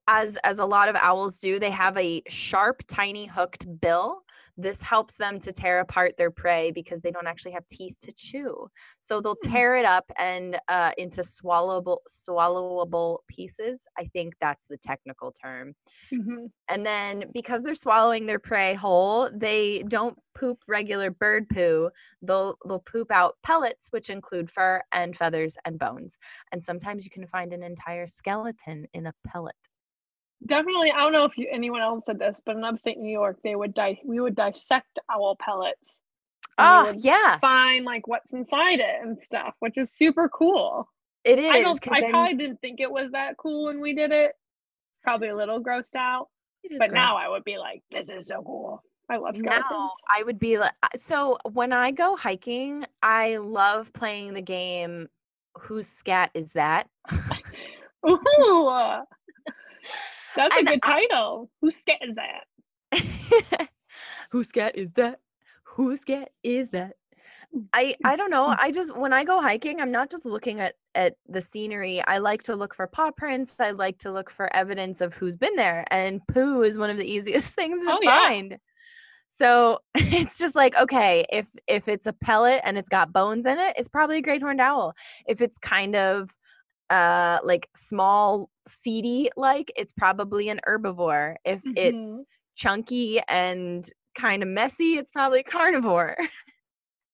[0.08, 4.24] as as a lot of owls do, they have a sharp tiny hooked bill.
[4.56, 8.12] This helps them to tear apart their prey because they don't actually have teeth to
[8.12, 8.68] chew.
[9.00, 9.52] So they'll Hmm.
[9.52, 13.86] tear it up and uh, into swallowable swallowable pieces.
[13.98, 15.74] I think that's the technical term.
[16.12, 16.52] Mhm.
[16.68, 21.90] And then because they're swallowing their prey whole, they don't poop regular bird poo.
[22.22, 26.18] They'll they'll poop out pellets, which include fur and feathers and bones.
[26.52, 29.56] And sometimes you can find an entire skeleton in a pellet.
[30.46, 33.38] Definitely, I don't know if you, anyone else said this, but in upstate New York,
[33.44, 35.78] they would di- we would dissect owl pellets.
[36.58, 40.88] Oh yeah, Find like what's inside it and stuff, which is super cool.
[41.24, 41.50] it is.
[41.52, 41.80] I don't.
[41.90, 44.32] I then probably didn't think it was that cool when we did it.
[44.90, 46.28] It's probably a little grossed out,
[46.78, 47.16] but now.
[47.16, 49.66] I would be like, "This is so cool." I love skeletons.
[49.70, 55.08] now I would be like, so when I go hiking, I love playing the game.
[55.58, 56.88] Whose scat is that?
[58.08, 58.70] Ooh,
[60.34, 61.50] that's a And good title.
[61.60, 63.68] Whose scat is that?
[64.30, 65.20] Whose scat is that?
[65.64, 66.96] Whose scat is that?
[67.74, 68.54] I I don't know.
[68.58, 72.02] I just when I go hiking, I'm not just looking at at the scenery.
[72.06, 73.60] I like to look for paw prints.
[73.60, 76.98] I like to look for evidence of who's been there, and poo is one of
[76.98, 78.30] the easiest things to Oh, yeah.
[78.30, 78.58] find.
[79.30, 83.58] So it's just like okay, if if it's a pellet and it's got bones in
[83.58, 84.94] it, it's probably a great horned owl.
[85.26, 86.30] If it's kind of
[86.90, 92.20] uh like small seedy like it's probably an herbivore if it's Mhm.
[92.54, 96.16] chunky and kind of messy it's probably a carnivore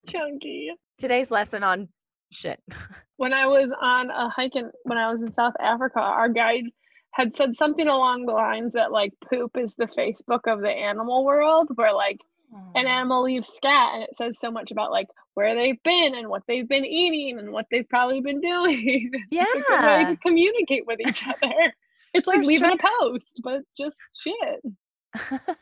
[0.09, 0.71] Chunky.
[0.99, 1.89] today's lesson on
[2.33, 2.61] shit
[3.17, 6.65] when I was on a hike in when I was in South Africa, our guide
[7.13, 11.25] had said something along the lines that like poop is the Facebook of the animal
[11.25, 12.21] world, where like
[12.77, 16.27] an animal leaves scat and it says so much about like where they've been and
[16.27, 19.13] what they've been eating and what they've probably been doing.
[19.31, 21.73] It's a good yeah to communicate with each other.
[22.13, 25.41] It's like For leaving a post, but just shit,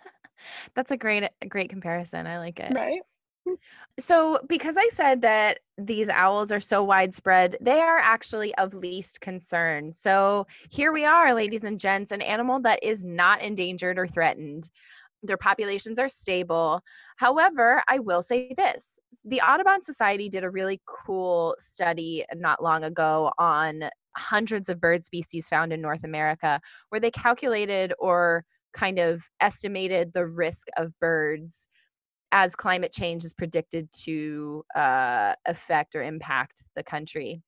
[0.75, 2.27] that's a great a great comparison.
[2.27, 2.73] I like it.
[2.75, 3.03] Right?
[3.97, 9.21] so because i said that these owls are so widespread they are actually of least
[9.21, 9.93] concern.
[9.93, 14.71] So here we are ladies and gents an animal that is not endangered or threatened
[15.23, 16.81] their populations are stable
[17.17, 22.85] however i will say this the audubon society did a really cool study not long
[22.85, 28.99] ago on hundreds of bird species found in North America, where they calculated or kind
[28.99, 31.69] of estimated the risk of birds
[32.33, 37.41] as climate change is predicted to uh, affect or impact the country.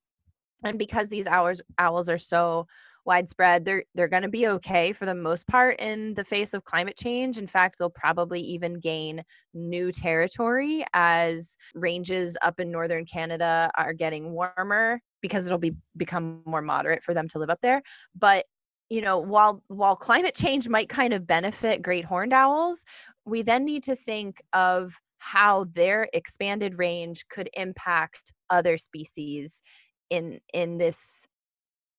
[0.64, 2.66] And because these owls, owls are so
[3.08, 6.62] widespread, they're they're going to be okay for the most part in the face of
[6.64, 7.38] climate change.
[7.38, 13.94] In fact, they'll probably even gain new territory as ranges up in northern Canada are
[13.94, 17.82] getting warmer because it'll be become more moderate for them to live up there.
[18.14, 18.44] But
[18.90, 22.84] you know, while while climate change might kind of benefit great horned owls,
[23.24, 29.62] we then need to think of how their expanded range could impact other species
[30.10, 31.26] in in this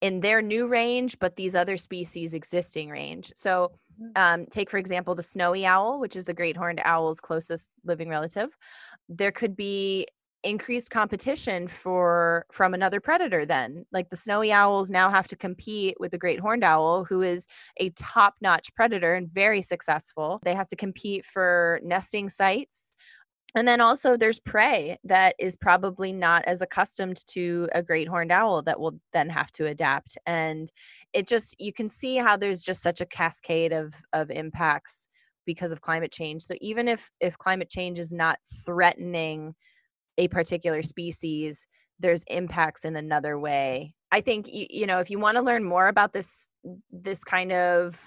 [0.02, 3.32] in their new range but these other species existing range.
[3.36, 4.12] So mm-hmm.
[4.16, 8.10] um, take for example the snowy owl which is the great horned owl's closest living
[8.10, 8.50] relative.
[9.08, 10.08] There could be
[10.44, 13.86] increased competition for from another predator then.
[13.92, 17.46] Like the snowy owls now have to compete with the great horned owl who is
[17.78, 20.40] a top-notch predator and very successful.
[20.44, 22.94] They have to compete for nesting sites
[23.56, 28.32] and then also there's prey that is probably not as accustomed to a great horned
[28.32, 30.18] owl that will then have to adapt.
[30.26, 30.72] And
[31.14, 35.08] it just you can see how there's just such a cascade of of impacts
[35.46, 36.44] because of climate change.
[36.44, 39.56] So even if if climate change is not threatening
[40.18, 41.66] a particular species
[42.00, 45.88] there's impacts in another way i think you know if you want to learn more
[45.88, 46.52] about this
[46.92, 47.98] this kind of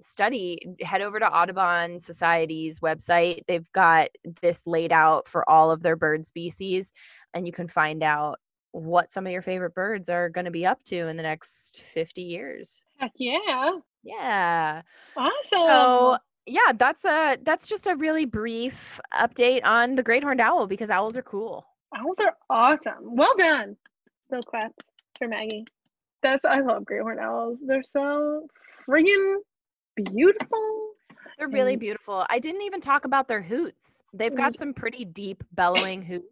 [0.00, 4.08] study head over to audubon society's website they've got
[4.40, 6.92] this laid out for all of their bird species
[7.34, 8.38] and you can find out
[8.72, 11.82] what some of your favorite birds are going to be up to in the next
[11.82, 14.82] 50 years heck yeah yeah
[15.16, 20.40] awesome so yeah, that's a that's just a really brief update on the great horned
[20.40, 21.64] owl because owls are cool.
[21.94, 23.16] Owls are awesome.
[23.16, 23.76] Well done.
[24.30, 24.84] Bill claps
[25.22, 25.64] for Maggie.
[26.22, 27.60] That's I love great horned owls.
[27.64, 28.46] They're so
[28.88, 29.36] friggin'
[29.96, 30.88] beautiful.
[31.38, 32.26] They're really beautiful.
[32.28, 34.02] I didn't even talk about their hoots.
[34.12, 36.26] They've got some pretty deep bellowing hoots.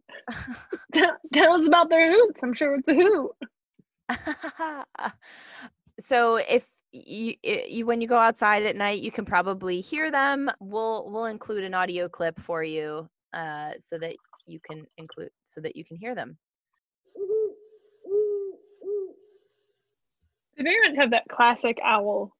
[0.92, 2.40] tell, tell us about their hoots.
[2.42, 3.31] I'm sure it's a hoot.
[6.00, 10.50] so if you, you when you go outside at night you can probably hear them
[10.59, 14.16] we'll we'll include an audio clip for you uh so that
[14.48, 16.37] you can include so that you can hear them
[20.61, 22.33] the parents have that classic owl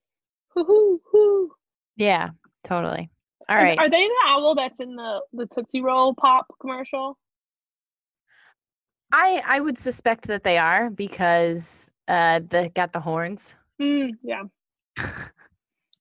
[0.55, 1.51] hoo hoo
[1.97, 2.31] yeah
[2.65, 3.11] totally
[3.49, 7.19] all right are, they the owl that's in the the tootsie roll pop commercial
[9.13, 14.43] i i would suspect that they are because uh they got the horns Mm, yeah.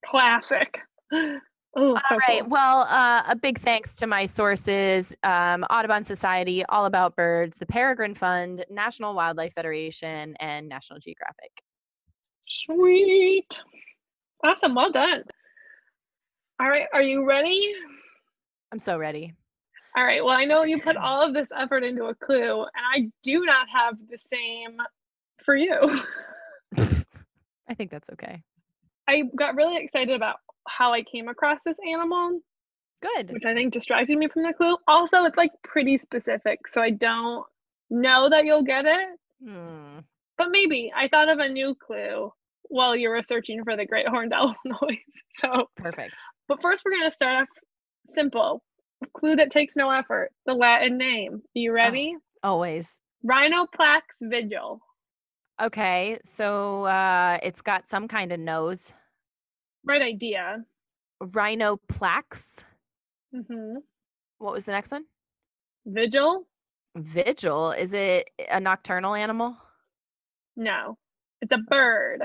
[0.05, 0.79] Classic.
[1.75, 2.41] Oh, All right.
[2.41, 2.49] Cool.
[2.49, 7.67] Well, uh, a big thanks to my sources um, Audubon Society, All About Birds, the
[7.67, 11.51] Peregrine Fund, National Wildlife Federation, and National Geographic.
[12.49, 13.57] Sweet.
[14.43, 14.75] Awesome.
[14.75, 15.23] Well done.
[16.59, 16.87] All right.
[16.93, 17.73] Are you ready?
[18.71, 19.33] I'm so ready.
[19.95, 20.23] All right.
[20.23, 23.41] Well, I know you put all of this effort into a clue, and I do
[23.41, 24.77] not have the same
[25.43, 26.01] for you.
[27.67, 28.41] I think that's okay.
[29.07, 32.41] I got really excited about how I came across this animal.
[33.01, 33.31] Good.
[33.31, 34.77] Which I think distracted me from the clue.
[34.87, 37.45] Also, it's like pretty specific, so I don't
[37.89, 39.19] know that you'll get it.
[39.43, 39.99] Hmm.
[40.37, 42.31] But maybe I thought of a new clue
[42.69, 44.97] while you were searching for the great horned owl noise.
[45.37, 46.15] So perfect.
[46.47, 47.47] But first, we're gonna start off
[48.15, 48.63] simple.
[49.13, 50.31] Clue that takes no effort.
[50.45, 51.35] The Latin name.
[51.35, 52.15] Are you ready?
[52.43, 52.99] Oh, always.
[53.25, 54.79] Rhinoplax vigil.
[55.61, 58.93] Okay, so uh, it's got some kind of nose.
[59.85, 60.63] Right idea.
[61.21, 62.63] Rhinoplax.
[63.35, 63.77] Mm-hmm.
[64.37, 65.03] What was the next one?
[65.85, 66.45] Vigil.
[66.95, 67.71] Vigil.
[67.71, 69.57] Is it a nocturnal animal?
[70.55, 70.97] No,
[71.41, 72.21] it's a bird.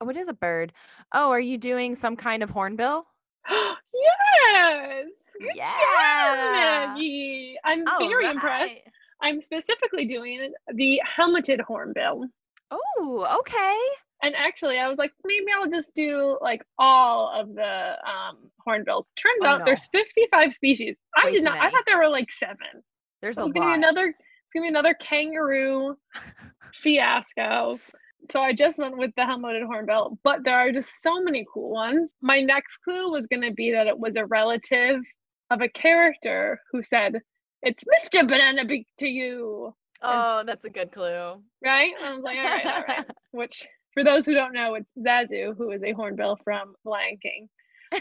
[0.00, 0.72] Oh, it is a bird.
[1.12, 3.04] Oh, are you doing some kind of hornbill?
[3.50, 5.04] yes.
[5.40, 5.66] Good yeah.
[5.66, 7.56] Job, Maggie.
[7.64, 8.34] I'm All very right.
[8.34, 8.74] impressed.
[9.22, 12.26] I'm specifically doing the helmeted hornbill.
[12.70, 13.78] Oh, okay.
[14.22, 19.10] And actually, I was like, maybe I'll just do like all of the um, hornbills.
[19.16, 19.64] Turns oh, out no.
[19.64, 20.96] there's 55 species.
[21.16, 21.54] I did not.
[21.54, 21.66] Many.
[21.66, 22.82] I thought there were like seven.
[23.22, 23.62] There's so a it's lot.
[23.62, 24.06] Gonna be another.
[24.08, 25.96] It's gonna be another kangaroo
[26.74, 27.78] fiasco.
[28.30, 31.70] So I just went with the helmeted hornbill, but there are just so many cool
[31.70, 32.12] ones.
[32.20, 35.00] My next clue was gonna be that it was a relative
[35.50, 37.20] of a character who said,
[37.62, 38.26] "It's Mr.
[38.26, 41.42] Banana Beak to you." Oh, that's a good clue.
[41.62, 41.92] Right?
[42.02, 43.06] I was like, all right, all right.
[43.32, 47.48] Which, for those who don't know, it's Zazu, who is a hornbill from Lion King.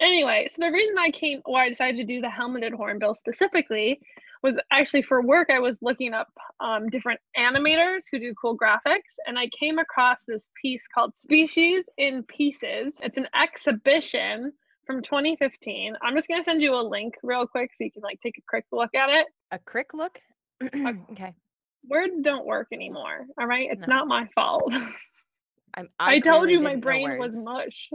[0.00, 4.00] anyway, so the reason I came, why I decided to do the helmeted hornbill specifically,
[4.46, 6.28] was actually for work, I was looking up
[6.60, 11.84] um, different animators who do cool graphics, and I came across this piece called Species
[11.98, 12.94] in Pieces.
[13.02, 14.52] It's an exhibition
[14.86, 15.96] from 2015.
[16.00, 18.38] I'm just going to send you a link real quick so you can like take
[18.38, 19.26] a quick look at it.
[19.50, 20.20] A quick look?
[21.10, 21.34] okay.
[21.88, 23.26] Words don't work anymore.
[23.40, 23.68] All right.
[23.70, 23.96] It's No.
[23.96, 24.72] not my fault.
[25.74, 27.90] I'm, I, told you my brain was mush.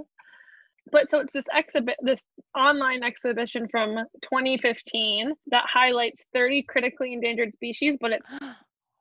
[0.91, 2.21] But so it's this exhibit, this
[2.55, 8.31] online exhibition from 2015 that highlights 30 critically endangered species, but it's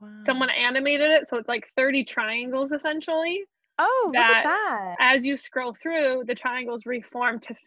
[0.01, 0.09] Wow.
[0.25, 3.45] someone animated it, so it's like 30 triangles essentially.
[3.79, 4.97] Oh, look at that.
[4.99, 7.59] As you scroll through, the triangles reform to f-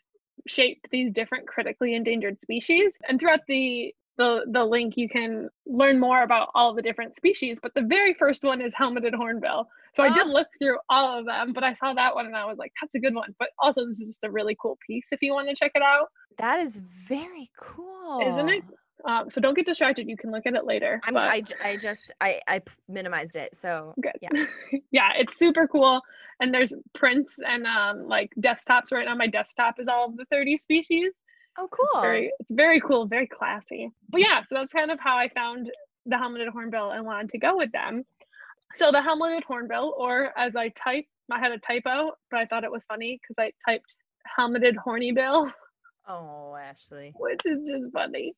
[0.48, 6.00] shape these different critically endangered species, and throughout the the, the link you can learn
[6.00, 10.04] more about all the different species but the very first one is helmeted hornbill so
[10.04, 10.30] i did Ah.
[10.30, 12.94] look through all of them but i saw that one and i was like that's
[12.96, 15.48] a good one but also this is just a really cool piece if you want
[15.50, 18.22] to check it out That is very cool.
[18.26, 18.64] isn't it
[19.06, 21.76] um, so don't get distracted you can look at it later I'm, but I, I
[21.76, 23.54] just I, I minimized it.
[23.54, 24.30] So good yeah.
[24.92, 26.02] yeah it's super cool
[26.40, 30.24] and there's prints and um, like desktops right now my desktop is all of the
[30.32, 31.12] 30 species
[31.60, 32.02] oh cool.
[32.02, 35.70] very it's very cool very classy but yeah so that's kind of how i found
[36.06, 38.04] the helmeted hornbill and wanted to go with them
[38.74, 42.64] so the helmeted hornbill or as i typed i had a typo but i thought
[42.64, 43.96] it was funny because i typed
[44.38, 45.52] helmeted hornybill
[46.06, 47.14] Oh, Ashley.
[47.16, 48.34] which is just funny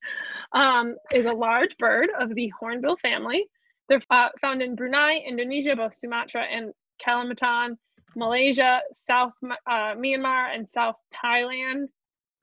[0.52, 3.46] um, is a large bird of the hornbill family
[3.90, 6.74] they're uh, found in brunei indonesia both sumatra and
[7.06, 7.78] kalimantan
[8.16, 11.86] malaysia south uh, myanmar and south thailand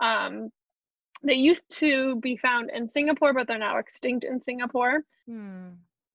[0.00, 0.50] um,
[1.22, 5.04] they used to be found in Singapore, but they're now extinct in Singapore.
[5.28, 5.68] Hmm.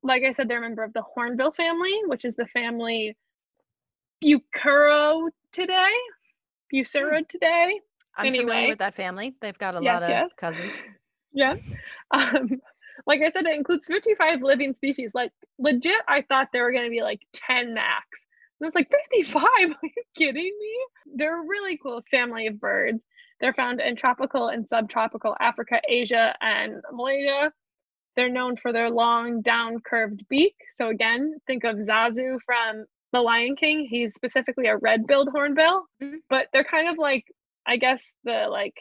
[0.08, 3.16] Like I said, they're a member of the hornbill family, which is the family
[4.24, 5.30] Bucerotidae.
[5.54, 7.80] today.
[8.18, 9.36] I'm familiar with that family.
[9.42, 10.30] They've got a Yes, lot of yes.
[10.38, 10.82] cousins.
[11.34, 11.56] Yeah.
[12.10, 12.50] Um,
[13.06, 15.12] like I said, it includes 55 living species.
[15.14, 18.08] Like legit, I thought there were going to be like 10 max.
[18.60, 19.44] And it's like 55.
[19.46, 20.76] Are you kidding me?
[21.16, 23.06] They're a really cool family of birds.
[23.40, 27.52] They're found in tropical and subtropical Africa, Asia, and Malaysia.
[28.18, 30.56] They're known for their long, down curved beak.
[30.74, 33.88] So, again, think of Zazu from The Lion King.
[33.90, 36.18] He's specifically a red billed hornbill, Mhm.
[36.30, 37.24] but they're kind of like,
[37.66, 38.74] I guess, the like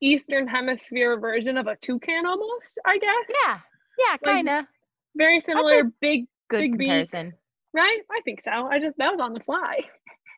[0.00, 3.36] Eastern Hemisphere version of a toucan almost, I guess.
[3.44, 3.58] Yeah.
[3.98, 4.64] Yeah, kind of.
[5.16, 6.88] Very similar, big, Good big beak.
[7.74, 8.00] right?
[8.10, 8.52] I think so.
[8.52, 9.80] I just, that was on the fly.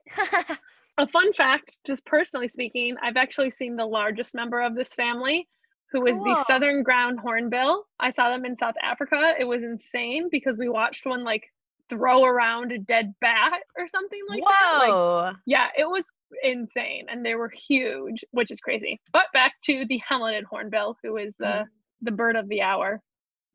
[0.99, 5.47] A fun fact, just personally speaking, I've actually seen the largest member of this family,
[5.93, 7.85] who is the southern ground hornbill.
[7.99, 9.35] I saw them in South Africa.
[9.39, 11.45] It was insane because we watched one like
[11.89, 14.79] throw around a dead bat or something like that.
[14.79, 15.33] Like, Whoa.
[15.47, 16.05] yeah, it was
[16.43, 19.01] insane, and they were huge, which is crazy.
[19.13, 21.69] But back to the helmeted hornbill, who is the Mhm.
[22.03, 23.03] the bird of the hour,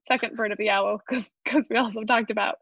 [0.08, 2.58] second bird of the hour, because because we also talked about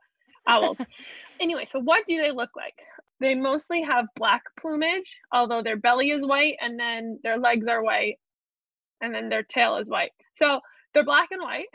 [0.47, 0.77] owls.
[1.39, 2.75] anyway, so what do they look like?
[3.19, 7.81] They mostly have black plumage, although their belly is white, and then their legs are
[7.83, 8.19] white,
[9.04, 10.12] and then their tail is white.
[10.34, 10.62] So
[10.94, 11.68] they're black and white.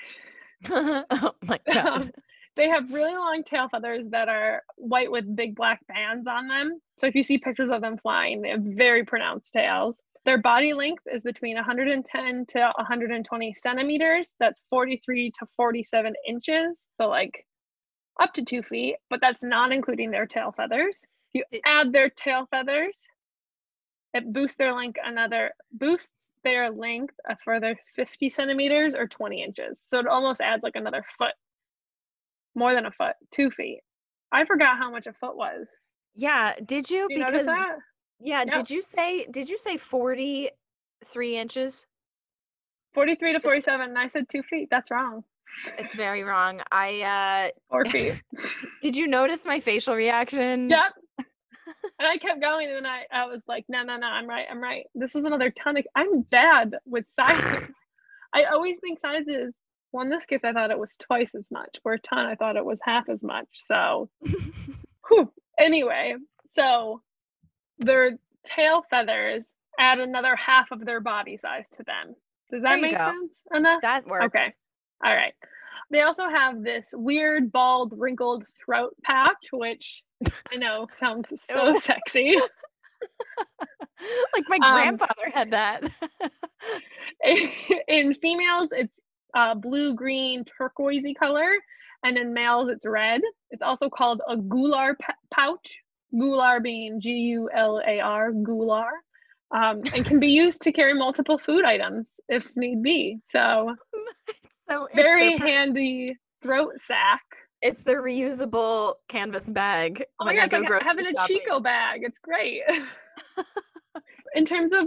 [0.70, 2.02] oh my god.
[2.02, 2.10] Um,
[2.56, 6.80] they have really long tail feathers that are white with big black bands on them.
[6.96, 10.02] So if you see pictures of them flying, they have very pronounced tails.
[10.24, 14.34] Their body length is between 110 to 120 centimeters.
[14.40, 16.86] That's 43 to 47 inches.
[17.00, 17.46] So like
[18.20, 20.98] up to two feet, but that's not including their tail feathers.
[21.32, 23.06] You add their tail feathers,
[24.14, 29.80] it boosts their length another boosts their length a further 50 centimeters or 20 inches.
[29.84, 31.34] So it almost adds like another foot
[32.54, 33.80] more than a foot, two feet.
[34.32, 35.68] I forgot how much a foot was.
[36.14, 36.54] Yeah.
[36.64, 37.06] Did you?
[37.10, 37.76] You because yeah.
[38.20, 38.44] Yeah.
[38.44, 39.26] Did you say?
[39.30, 40.50] Did you say forty
[41.04, 41.86] three inches?
[42.94, 43.88] 43 to 47.
[43.90, 44.68] And I said two feet.
[44.70, 45.22] That's wrong.
[45.78, 46.60] It's very wrong.
[46.72, 48.22] I Four uh feet.
[48.82, 50.68] did you notice my facial reaction?
[50.70, 50.94] yep.
[51.98, 54.46] And I kept going, and then I, I was like, no, no, no, I'm right,
[54.50, 54.84] I'm right.
[54.94, 55.86] This is another ton of.
[55.94, 57.70] I'm bad with sizes.
[58.34, 59.54] I always think sizes.
[59.92, 61.78] Well, in this case, I thought it was twice as much.
[61.82, 63.48] For a ton, I thought it was half as much.
[63.52, 64.10] So,
[65.08, 65.32] whew.
[65.58, 66.14] anyway,
[66.54, 67.02] so
[67.78, 72.14] their tail feathers add another half of their body size to them.
[72.50, 73.04] Does that make go.
[73.04, 73.82] sense enough?
[73.82, 74.26] that works.
[74.26, 74.50] Okay.
[75.04, 75.34] All right.
[75.90, 80.02] They also have this weird, bald, wrinkled throat patch, which
[80.52, 82.36] I know sounds so sexy.
[84.34, 85.82] like my Um, grandfather had that.
[87.88, 88.92] in females, it's
[89.34, 91.50] uh, blue, green, turquoisey color,
[92.04, 93.20] and in males, it's red.
[93.50, 95.76] It's also called a gular p- pouch.
[96.14, 98.90] Gular being G U L A R, gular,
[99.50, 103.18] um, and can be used to carry multiple food items if need be.
[103.24, 103.76] So
[104.68, 107.22] So it's Very handy throat sack.
[107.62, 110.04] It's their reusable canvas bag.
[110.20, 111.26] Oh my god, they it's go like having a.
[111.26, 112.02] Chico bag.
[112.04, 112.62] It's great.
[114.34, 114.86] In terms of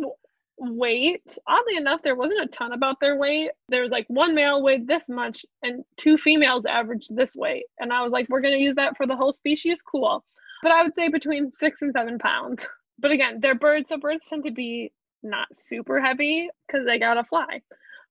[0.57, 3.51] weight, oddly enough, there wasn't a ton about their weight.
[3.69, 7.65] There was like one male weighed this much and two females averaged this weight.
[7.79, 9.81] And I was like, we're going to use that for the whole species.
[9.81, 10.23] Cool.
[10.61, 12.65] But I would say between six and seven pounds.
[12.99, 13.89] But again, they're birds.
[13.89, 14.91] So birds tend to be
[15.23, 17.61] not super heavy because they got to fly.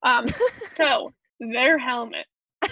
[0.02, 0.26] Um,
[0.68, 2.26] so their helmet.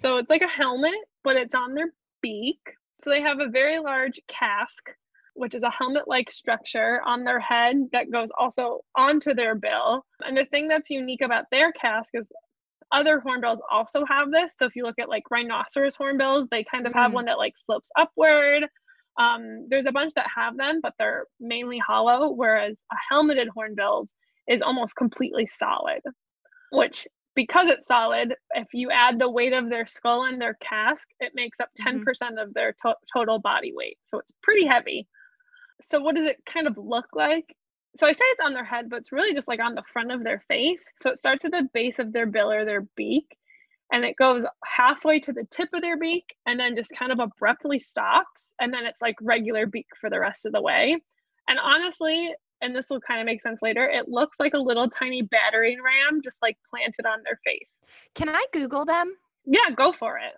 [0.00, 0.94] So it's like a helmet,
[1.24, 1.90] but it's on their
[2.20, 2.60] beak.
[2.98, 4.90] So they have a very large casque,
[5.34, 10.04] which is a helmet like structure on their head that goes also onto their bill.
[10.20, 12.26] And the thing that's unique about their casque is
[12.92, 14.54] other hornbills also have this.
[14.58, 17.14] So if you look at like rhinoceros hornbills, they kind of have Mhm.
[17.14, 18.68] one that like slopes upward.
[19.18, 24.12] Um, there's a bunch that have them, but they're mainly hollow, whereas a helmeted hornbills
[24.46, 26.02] is almost completely solid,
[26.70, 31.08] which because it's solid, if you add the weight of their skull and their casque,
[31.20, 32.02] it makes up 10%
[32.38, 32.42] Mhm.
[32.42, 33.98] of their to- total body weight.
[34.04, 35.06] So it's pretty heavy.
[35.82, 37.54] So, what does it kind of look like?
[37.96, 40.10] So, I say it's on their head, but it's really just like on the front
[40.10, 40.82] of their face.
[41.00, 43.36] So, it starts at the base of their bill or their beak,
[43.92, 47.20] and it goes halfway to the tip of their beak, and then just kind of
[47.20, 48.52] abruptly stops.
[48.58, 51.00] And then it's like regular beak for the rest of the way.
[51.48, 54.88] And honestly, and this will kind of make sense later, it looks like a little
[54.88, 57.80] tiny battering ram just like planted on their face.
[58.14, 59.16] Can I Google them?
[59.44, 60.34] Yeah, go for it.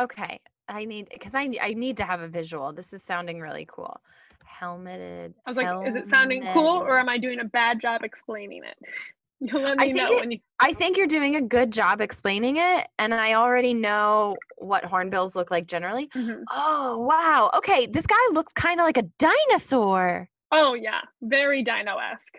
[0.00, 0.40] Okay.
[0.68, 2.72] I need because I I need to have a visual.
[2.72, 4.00] This is sounding really cool.
[4.44, 5.34] Helmeted.
[5.46, 8.62] I was like, is it sounding cool or am I doing a bad job explaining
[8.64, 8.76] it?
[9.40, 10.38] You'll let I me think know it- when you.
[10.60, 15.36] I think you're doing a good job explaining it, and I already know what hornbills
[15.36, 16.08] look like generally.
[16.08, 16.42] Mhm.
[16.50, 17.50] Oh wow.
[17.56, 20.28] Okay, this guy looks kind of like a dinosaur.
[20.50, 21.00] Oh, yeah.
[21.22, 22.38] Very dino esque.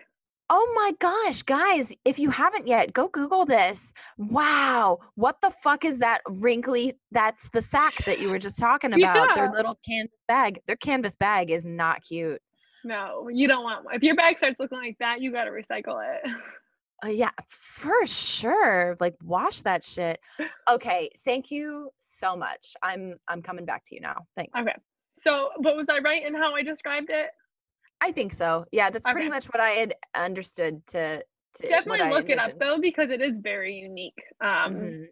[0.52, 3.94] Oh my gosh, guys, if you haven't yet, go Google this.
[4.18, 6.98] Wow, what the fuck is that wrinkly?
[7.12, 9.36] That's the sack that you were just talking about.
[9.36, 10.60] Their little canvas bag.
[10.66, 12.42] Their canvas bag is not cute.
[12.82, 13.94] No, you don't want one.
[13.94, 16.30] If your bag starts looking like that, you got to recycle it.
[17.02, 18.96] Uh, yeah, for sure.
[18.98, 20.18] Like wash that shit.
[20.68, 22.74] Okay, thank you so much.
[22.82, 24.26] I'm I'm coming back to you now.
[24.36, 24.58] Thanks.
[24.58, 24.74] Okay.
[25.22, 27.30] So, but was I right in how I described it?
[28.00, 28.66] I think so.
[28.72, 31.24] Yeah, that's pretty much what I had understood to
[31.54, 34.22] to Definitely look it up though, because it is very unique.
[34.40, 35.08] Um, Mhm.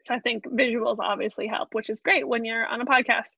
[0.00, 3.34] So I think visuals obviously help, which is great when you're on a podcast.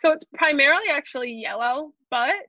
[0.00, 2.46] So it's primarily actually yellow, but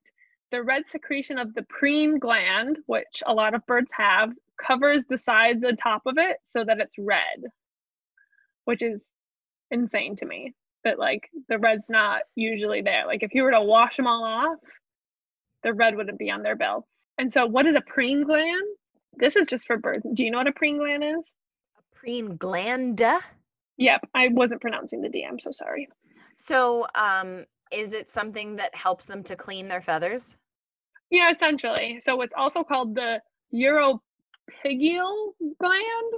[0.52, 5.18] the red secretion of the preen gland, which a lot of birds have, covers the
[5.18, 7.46] sides and top of it so that it's red,
[8.66, 9.02] which is
[9.72, 10.54] insane to me.
[10.84, 13.08] That like the red's not usually there.
[13.08, 14.60] Like if you were to wash them all off,
[15.64, 16.88] the red wouldn't be on their bill.
[17.18, 18.64] And so what is a preen gland?
[19.16, 20.06] This is just for birds.
[20.14, 21.34] Do you know what a preen gland is?
[21.78, 23.02] A preen gland.
[23.78, 25.26] Yep, I wasn't pronouncing the D.
[25.28, 25.88] I'm so sorry.
[26.36, 30.36] So, um, is it something that helps them to clean their feathers?
[31.10, 32.02] Yeah, essentially.
[32.04, 33.20] So it's also called the
[33.54, 34.00] uropygial
[35.60, 36.14] gland.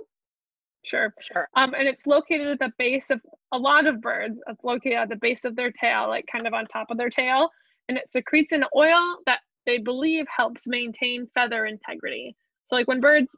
[0.84, 1.14] Sure.
[1.20, 1.48] Sure.
[1.56, 3.20] Um, and it's located at the base of
[3.52, 4.40] a lot of birds.
[4.48, 7.10] It's located at the base of their tail, like kind of on top of their
[7.10, 7.50] tail,
[7.90, 12.36] and it secretes an oil that they believe helps maintain feather integrity.
[12.68, 13.36] So, like when birds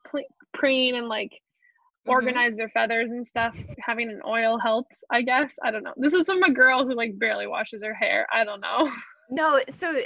[0.53, 1.31] preen and like
[2.05, 2.11] Mhm.
[2.11, 4.97] organize their feathers and stuff, having an oil helps.
[5.09, 5.93] I guess I don't know.
[5.97, 8.27] This is from a girl who like barely washes her hair.
[8.31, 8.91] I don't know.
[9.29, 10.01] No, so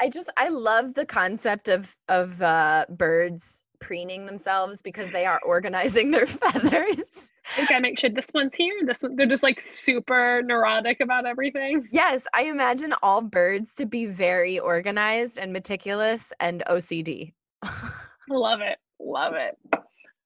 [0.00, 5.40] I just I love the concept of of uh birds preening themselves because they are
[5.44, 7.32] organizing their feathers.
[7.58, 8.74] Like I make sure this one's here.
[8.84, 11.88] This one, they're just like super neurotic about everything.
[11.90, 17.32] Yes, I imagine all birds to be very organized and meticulous and OCD.
[18.28, 18.78] Love it.
[19.00, 19.56] Love it.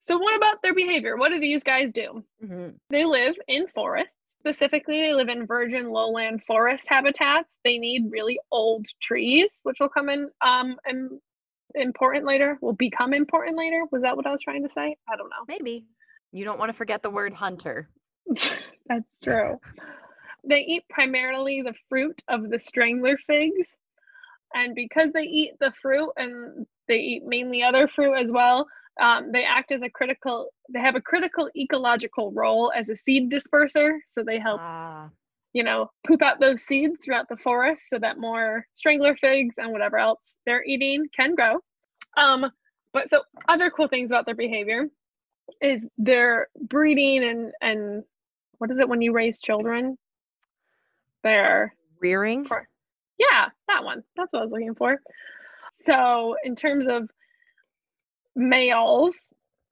[0.03, 1.17] So, what about their behavior?
[1.17, 2.25] What do these guys do?
[2.43, 2.77] Mhm.
[2.89, 4.15] They live in forests.
[4.27, 7.49] Specifically, they live in virgin lowland forest habitats.
[7.63, 11.21] They need really old trees, which will come in um im-
[11.75, 12.59] important later.
[12.61, 13.83] Will become important later.
[13.91, 14.97] Was that what I was trying to say?
[15.09, 15.45] I don't know.
[15.49, 15.85] Maybe.
[16.33, 17.89] You don't want to forget the word hunter.
[18.87, 19.61] That's true.
[20.45, 23.75] They eat primarily the fruit of the strangler figs.
[24.55, 28.67] And because they eat the fruit and they eat mainly other fruit as well,
[29.01, 33.31] um, they act as a critical, they have a critical ecological role as a seed
[33.31, 33.99] disperser.
[34.09, 35.11] So they help, Ah.
[35.53, 39.73] You know, poop out those seeds throughout the forest so that more strangler figs and
[39.73, 41.59] whatever else they're eating can grow.
[42.17, 42.47] Um,
[42.93, 44.87] but so other cool things about their behavior
[45.61, 48.05] is their breeding and and
[48.59, 49.97] what is it when you raise children?
[51.23, 52.45] They're Rearing.
[52.45, 52.69] Cor-
[53.19, 54.03] yeah, that one.
[54.17, 55.01] That's what I was looking for.
[55.87, 57.11] So in terms of
[58.37, 59.15] males,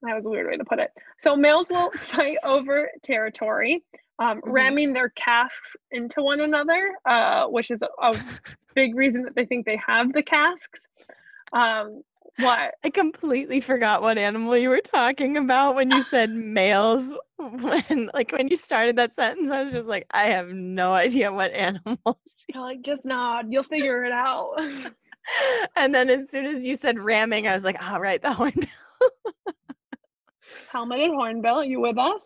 [0.03, 0.91] That was a weird way to put it.
[1.19, 3.83] So males will fight over territory,
[4.19, 4.51] um, Mhm.
[4.53, 8.11] ramming their casks into one another, uh, which is a, a
[8.75, 10.79] big reason that they think they have the casks.
[11.53, 12.03] Um,
[12.37, 12.75] what?
[12.83, 17.13] I completely forgot what animal you were talking about when you said males.
[17.37, 21.31] When like when you started that sentence, I was just like, I have no idea
[21.31, 21.97] what animal.
[22.53, 23.47] You're like, just nod.
[23.49, 24.55] You'll figure it out.
[25.75, 28.53] and then as soon as you said ramming, I was like, all right, that one.
[30.71, 32.21] Helmeted hornbill, you with us?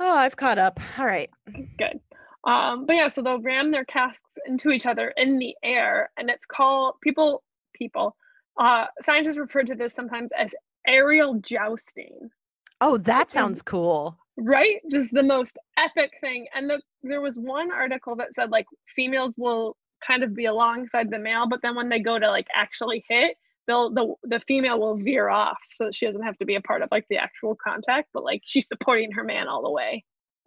[0.00, 0.80] Oh, I've caught up.
[0.98, 1.30] All right.
[1.78, 2.00] Good.
[2.44, 6.28] Um, but yeah, so they'll ram their casks into each other in the air, and
[6.28, 7.42] it's called people
[7.74, 8.16] people.
[8.58, 10.54] Uh, scientists refer to this sometimes as
[10.86, 12.30] aerial jousting.
[12.80, 14.18] Oh, that sounds cool.
[14.36, 14.80] Right?
[14.90, 16.46] Just the most epic thing.
[16.54, 21.10] And the, there was one article that said like females will kind of be alongside
[21.10, 23.36] the male, but then when they go to like actually hit,
[23.66, 26.60] they'll the the female will veer off so that she doesn't have to be a
[26.60, 30.04] part of like the actual contact, but like she's supporting her man all the way.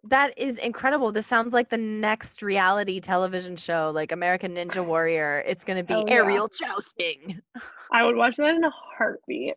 [0.07, 1.11] That is incredible.
[1.11, 5.43] This sounds like the next reality television show, like American Ninja Warrior.
[5.47, 6.13] It's going to be yeah.
[6.13, 7.41] aerial jousting.
[7.91, 9.55] I would watch that in a heartbeat.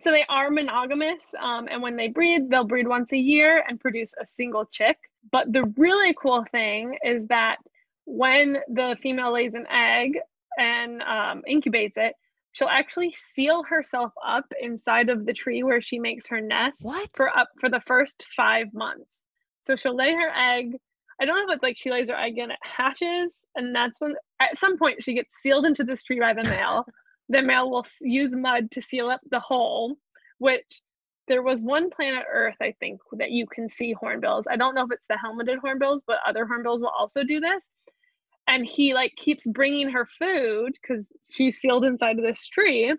[0.00, 3.78] So they are monogamous, um, and when they breed, they'll breed once a year and
[3.78, 4.98] produce a single chick.
[5.30, 7.58] But the really cool thing is that
[8.04, 10.18] when the female lays an egg
[10.58, 12.14] and um, incubates it,
[12.54, 17.10] she'll actually seal herself up inside of the tree where she makes her nest What?
[17.12, 19.22] for up for the first five months.
[19.64, 20.76] So she'll lay her egg.
[21.20, 24.00] I don't know if it's like she lays her egg and it hatches, and that's
[24.00, 26.86] when at some point she gets sealed into this tree by the male.
[27.28, 29.96] the male will use mud to seal up the hole,
[30.38, 30.80] which
[31.26, 34.46] there was one planet Earth, I think, that you can see hornbills.
[34.48, 37.70] I don't know if it's the helmeted hornbills, but other hornbills will also do this.
[38.46, 42.94] And he like keeps bringing her food because she's sealed inside of this tree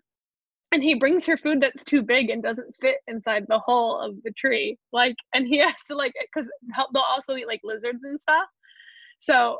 [0.75, 4.21] and he brings her food that's too big and doesn't fit inside the hole of
[4.23, 6.49] the tree like and he has to like because
[6.93, 8.47] they'll also eat like lizards and stuff
[9.19, 9.57] so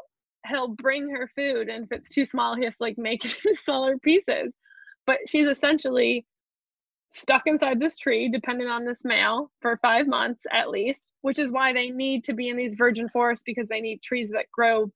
[0.48, 3.60] he'll bring her food and if it's too small he has to like make it
[3.60, 4.54] smaller pieces
[5.08, 6.26] but she's essentially
[7.12, 11.52] stuck inside this tree dependent on this male for five months at least which is
[11.52, 14.92] why they need to be in these virgin forests because they need trees that grow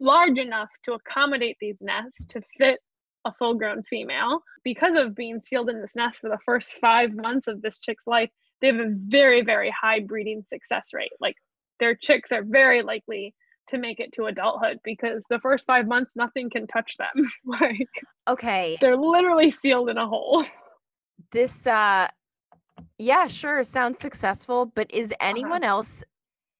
[0.00, 2.80] large enough to accommodate these nests to fit
[3.24, 4.42] a full grown female.
[4.64, 8.06] Because of being sealed in this nest for the first five months of this chick's
[8.06, 8.30] life,
[8.60, 11.12] they have a very, very high breeding success rate.
[11.20, 11.36] Like
[11.80, 13.34] their chicks are very likely
[13.68, 17.30] to make it to adulthood because the first five months, nothing can touch them.
[17.44, 17.88] like
[18.28, 18.76] Okay.
[18.80, 20.44] they're literally sealed in a hole.
[21.30, 22.08] This, uh,
[22.98, 25.28] yeah, sure, sounds successful, but is Uh-huh.
[25.28, 26.02] anyone else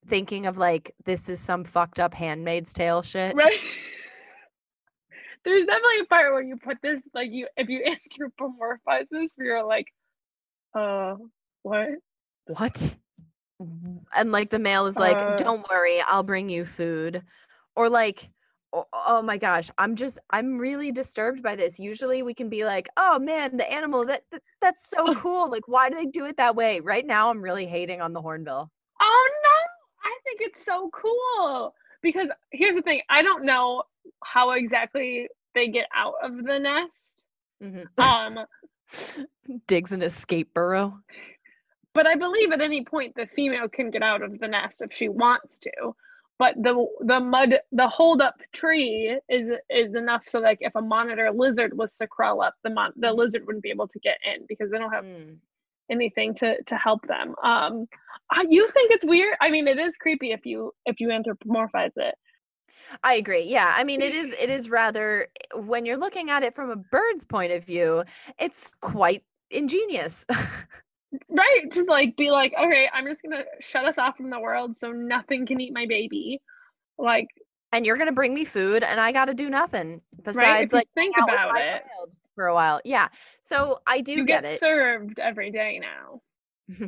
[0.07, 3.35] thinking of like, this is some fucked up Handmaid's Tale shit?
[3.35, 3.59] Right?
[5.45, 7.85] There's definitely a part where you put this, like you, if you
[8.41, 9.87] anthropomorphize this, you're like,
[10.75, 11.17] uh,
[11.63, 11.89] what?
[12.47, 12.97] What?
[14.15, 15.37] And like the male is like, Uh.
[15.37, 17.23] don't worry, I'll bring you food.
[17.75, 18.29] Or like,
[18.73, 21.79] oh, oh my gosh, I'm just, I'm really disturbed by this.
[21.79, 25.51] Usually we can be like, oh man, the animal, that, that that's so cool.
[25.51, 26.81] Like, why do they do it that way?
[26.81, 28.71] Right now, I'm really hating on the hornbill.
[29.01, 33.83] Oh no, I think it's so cool because here's the thing I don't know
[34.25, 37.25] how exactly they get out of the nest.
[37.63, 37.87] Mhm.
[37.99, 38.47] Um,
[39.67, 40.99] Digs an escape burrow.
[41.95, 44.93] but I believe at any point the female can get out of the nest if
[44.93, 45.95] she wants to.
[46.39, 50.83] But the the mud the hold up tree is is enough so like if a
[50.83, 53.17] monitor lizard was to crawl up, the mon- the Mhm.
[53.17, 55.39] lizard wouldn't be able to get in because they don't have Mm.
[55.93, 57.35] Anything to to help them.
[57.43, 57.87] Um,
[58.49, 59.37] you think it's weird?
[59.41, 62.15] I mean, it is creepy if you if you anthropomorphize it.
[63.05, 63.45] I agree.
[63.45, 63.75] Yeah.
[63.77, 67.25] I mean, it is it is rather when you're looking at it from a bird's
[67.25, 68.05] point of view,
[68.39, 70.27] it's quite ingenious.
[71.29, 74.79] Right, to like be like, okay, I'm just gonna shut us off from the world
[74.79, 76.41] so nothing can eat my baby.
[76.97, 77.27] Like,
[77.71, 80.25] and you're gonna bring me food and I gotta do nothing right?
[80.25, 82.81] besides you like think about it, child for a while.
[82.85, 83.09] Yeah.
[83.43, 86.21] So I do you get, get served every day now.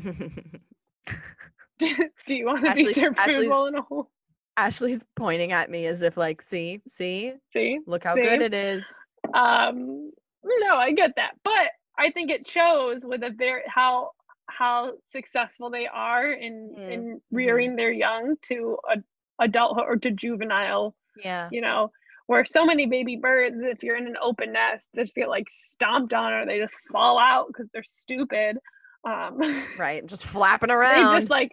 [2.26, 4.10] Do you want to be Ashley's- served Ashley's- in a hole?
[4.56, 8.22] Ashley's pointing at me as if like, see, see, See, look how See?
[8.22, 8.86] good it is.
[9.34, 10.12] um,
[10.44, 14.10] no, I get that, but I think it shows with a very how
[14.48, 18.98] how successful they are in Mm, in rearing their young to a,
[19.42, 21.48] adulthood or to juvenile Yeah.
[21.50, 21.90] you know,
[22.26, 25.46] where so many baby birds, if you're in an open nest, they just get like
[25.50, 28.58] stomped on or they just fall out because they're stupid.
[29.06, 29.38] Um,
[29.78, 30.04] Right.
[30.06, 31.12] Just flapping around.
[31.12, 31.52] they just like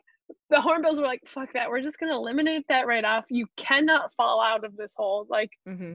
[0.49, 3.25] the hornbills were like, fuck that, we're just gonna eliminate that right off.
[3.29, 5.25] You cannot fall out of this hole.
[5.29, 5.93] Like hmm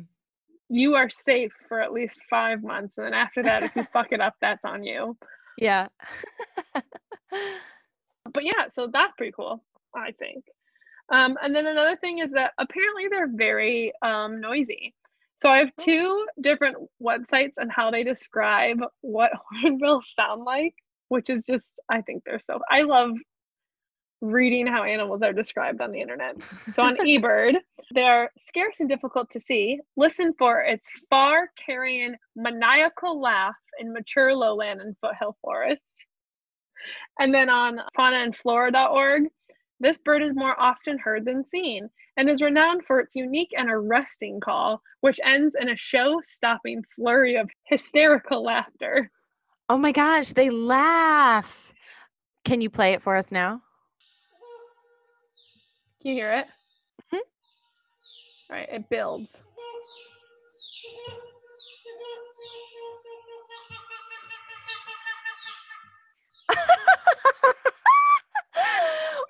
[0.69, 4.09] you are safe for at least five months, and then after that, if you fuck
[4.11, 5.17] it up, that's on you.
[5.57, 5.87] Yeah.
[6.73, 9.63] but yeah, so that's pretty cool,
[9.95, 10.45] I think.
[11.13, 14.95] Um, and then another thing is that apparently they're very um, noisy.
[15.43, 15.85] So I have Oh.
[15.85, 19.33] two different websites and how they describe what
[19.63, 20.75] hornbills sound like,
[21.09, 23.13] which is just I think they're so I love
[24.23, 26.37] reading how animals are described on the internet.
[26.75, 27.57] So on eBird,
[27.95, 29.79] they are scarce and difficult to see.
[29.97, 35.85] Listen for its far carrying maniacal laugh in mature lowland and foothill forests.
[37.19, 39.25] And then on faunaandflora.org,
[39.81, 43.69] this bird is more often heard than seen and is renowned for its unique and
[43.71, 49.11] arresting call, which ends in a show stopping flurry of hysterical laughter.
[49.69, 51.75] Oh my gosh, they laugh.
[52.45, 53.63] Can you play it for us now?
[56.01, 56.47] Can you hear it?
[57.13, 57.19] Mhm.
[57.19, 59.43] All right, it builds.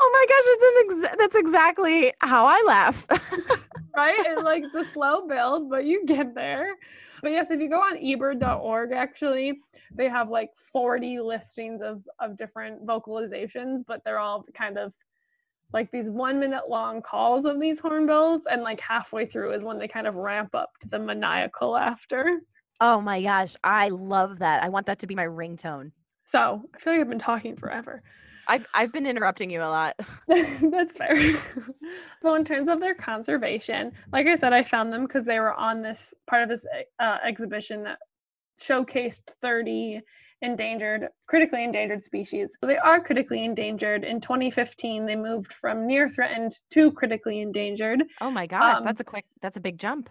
[0.07, 3.07] Oh my gosh, it's an ex- that's exactly how I laugh.
[3.97, 4.19] right?
[4.19, 6.75] It's like it's a slow build, but you get there.
[7.23, 9.59] But yes, if you go on ebird.org, actually,
[9.93, 14.93] they have like 40 listings of of different vocalizations, but they're all kind of
[15.73, 19.79] like these one minute long calls of these hornbills, and like halfway through is when
[19.79, 22.41] they kind of ramp up to the maniacal laughter.
[22.81, 24.63] oh my gosh, I love that.
[24.63, 25.91] I want that to be my ringtone.
[26.27, 28.03] So I feel like I've been talking forever.
[28.49, 29.97] I've I've been interrupting you a lot.
[30.29, 31.17] That's fair.
[32.23, 35.55] so, in terms of their conservation, like I said, I found them because they were
[35.55, 36.67] on this part of this
[37.01, 37.99] uh, exhibition that
[38.61, 40.01] showcased 30
[40.43, 42.57] endangered, critically endangered species.
[42.61, 44.05] So they are critically endangered.
[44.05, 48.05] In 2015, they moved from near threatened to critically endangered.
[48.21, 50.11] Oh my gosh, Um, that's a quick that's a big jump.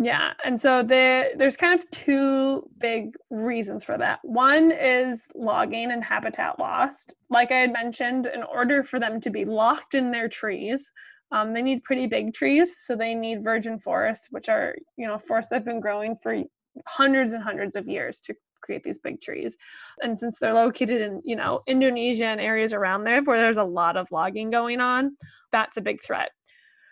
[0.00, 4.20] Yeah, and so the, there's kind of two big reasons for that.
[4.22, 7.06] One is logging and habitat loss.
[7.30, 10.88] Like I had mentioned, in order for them to be locked in their trees,
[11.32, 12.76] um, they need pretty big trees.
[12.78, 16.42] So they need virgin forests, which are you know forests that have been growing for
[16.86, 19.56] hundreds and hundreds of years to create these big trees.
[20.00, 23.64] And since they're located in you know Indonesia and areas around there where there's a
[23.64, 25.16] lot of logging going on,
[25.50, 26.30] that's a big threat.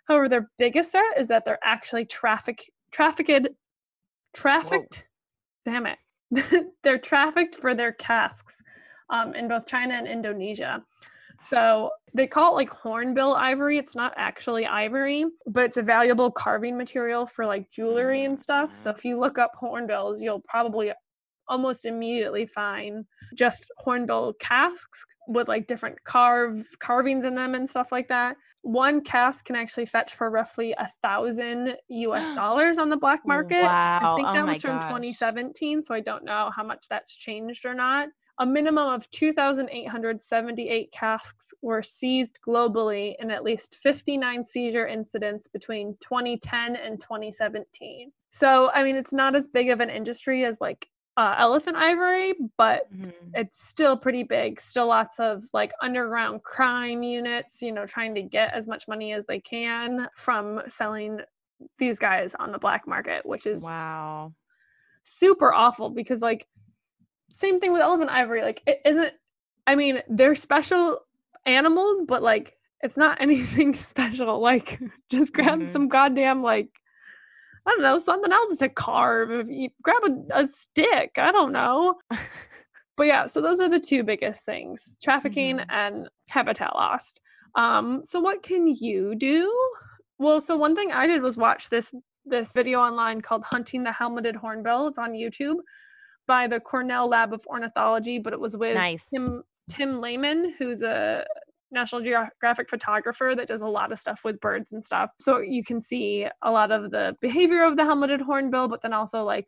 [0.09, 2.63] However, their biggest threat is that they're actually traffic
[2.97, 3.49] trafficked
[4.35, 5.05] trafficked
[5.67, 5.99] damn it.
[6.83, 8.63] They're trafficked for their casks
[9.11, 10.83] um, in both china and indonesia.
[11.43, 13.77] So they call it like hornbill ivory.
[13.77, 18.75] It's not actually ivory but it's a valuable carving material for like jewelry and stuff.
[18.75, 20.91] So if you look up hornbills you'll probably
[21.49, 27.93] almost immediately find just hornbill casks with like different carve carvings in them and stuff
[27.93, 28.37] like that
[28.67, 33.63] one cask can actually fetch for roughly a thousand US dollars on the black market.
[33.63, 34.13] Wow.
[34.13, 34.89] I think Oh that my was from gosh.
[34.89, 38.09] 2017, so I don't know how much that's changed or not.
[38.39, 45.97] A minimum of 2,878 casks were seized globally in at least 59 seizure incidents between
[46.01, 48.13] 2010 and 2017.
[48.31, 52.35] So, I mean, it's not as big of an industry as like uh, elephant ivory,
[52.57, 53.13] but Mhm.
[53.35, 54.61] it's still pretty big.
[54.61, 59.13] Still lots of like underground crime units, you know, trying to get as much money
[59.13, 61.21] as they can from selling
[61.79, 64.35] these guys on the black market, which is Wow.
[65.03, 66.47] super awful because like
[67.31, 69.13] same thing with elephant ivory like it isn't
[69.67, 71.01] i mean they're special
[71.45, 75.69] animals but like it's not anything special like just grab Mhm.
[75.69, 76.69] some goddamn like
[77.67, 81.53] i don't know something else to carve if you grab a, a stick i don't
[81.53, 81.95] know
[82.97, 85.67] but yeah so those are the two biggest things trafficking Mhm.
[85.69, 87.21] and habitat lost
[87.57, 89.53] um so what can you do
[90.19, 91.93] well so one thing i did was watch this
[92.25, 95.57] this video online called hunting the helmeted hornbill it's on youtube
[96.27, 99.09] by the cornell lab of ornithology but it was with Nice.
[99.11, 101.25] tim tim laman who's a
[101.71, 105.11] national geographic photographer that does a lot of stuff with birds and stuff.
[105.21, 108.93] So you can see a lot of the behavior of the helmeted hornbill but then
[108.93, 109.47] also like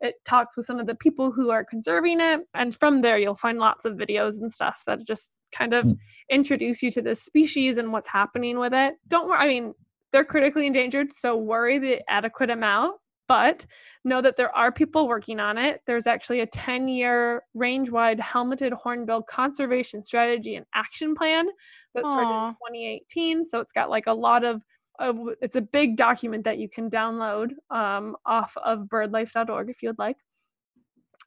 [0.00, 2.40] it talks with some of the people who are conserving it.
[2.54, 5.92] And from there you'll find lots of videos and stuff that just kind of hmm.
[6.30, 8.94] introduce you to this species and what's happening with it.
[9.08, 9.74] Don't worry i mean
[10.12, 12.94] they're critically endangered so worry the adequate amount
[13.28, 13.66] but
[14.04, 15.80] know that there are people working on it.
[15.86, 21.48] There's actually a 10 year range wide helmeted hornbill conservation strategy and action plan
[21.94, 24.62] that started in 2018 so it's got like a lot of
[24.98, 29.88] w- it's a big document that you can download um, off of birdlife.org if you
[29.88, 30.18] would like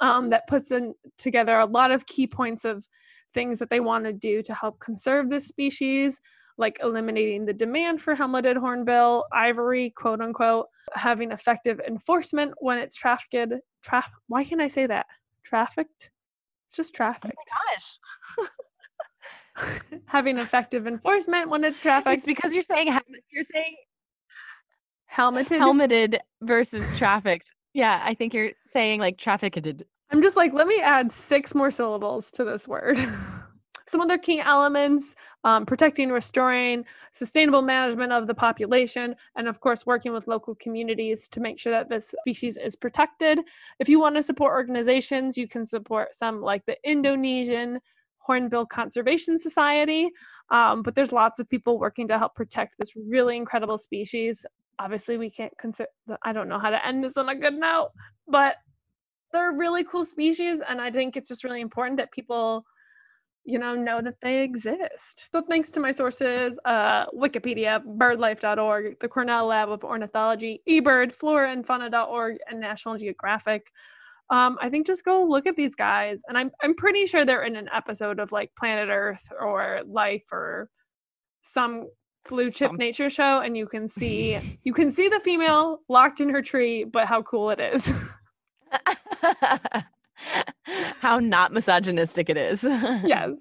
[0.02, 2.88] um, that puts in together a lot of key points of
[3.34, 6.22] things that they want to do to help conserve this species
[6.60, 12.95] like eliminating the demand for helmeted hornbill ivory quote unquote having effective enforcement when it's
[12.95, 13.53] trafficked
[13.84, 15.07] traf- why can i say that
[15.43, 16.12] trafficked
[16.68, 17.34] It's just traffic.
[17.36, 17.41] Oh
[18.38, 18.49] my gosh.
[20.05, 22.18] Having effective enforcement when it's trafficked.
[22.18, 22.88] It's because you're saying
[23.32, 23.76] you're saying
[25.07, 25.60] helmeted.
[25.60, 27.53] helmeted versus trafficked.
[27.74, 29.84] Yeah, I think you're saying like trafficked.
[30.12, 32.97] I'm just like, let me add six more syllables to this word.
[33.90, 39.88] Some other key elements um, protecting, restoring, sustainable management of the population, and of course,
[39.88, 43.40] working with local communities to make sure that this species is protected.
[43.80, 47.80] If you want to support organizations, you can support some like the Indonesian
[48.20, 50.12] Hornbill Conservation Society.
[50.52, 54.46] Um, but there's lots of people working to help protect this really incredible species.
[54.78, 55.90] Obviously, we can't consider,
[56.22, 57.90] I don't know how to end this on a good note,
[58.28, 58.58] but
[59.34, 60.62] they're really cool species.
[60.70, 62.66] And I think it's just really important that people
[63.50, 65.28] you know know that they exist.
[65.32, 71.50] So thanks to my sources uh, wikipedia birdlife.org the cornell lab of ornithology ebird floraandfauna.org
[71.50, 73.72] and Fauna.org, and national geographic.
[74.32, 77.45] Um, i think just go look at these guys and I'm, I'm pretty sure they're
[77.45, 80.70] in an episode of like planet earth or life or
[81.41, 81.88] some
[82.30, 82.78] blue chip some...
[82.78, 86.84] nature show and you can see you can see the female locked in her tree
[86.84, 87.91] but how cool it is
[90.99, 92.63] how not misogynistic it is.
[92.63, 93.38] yes.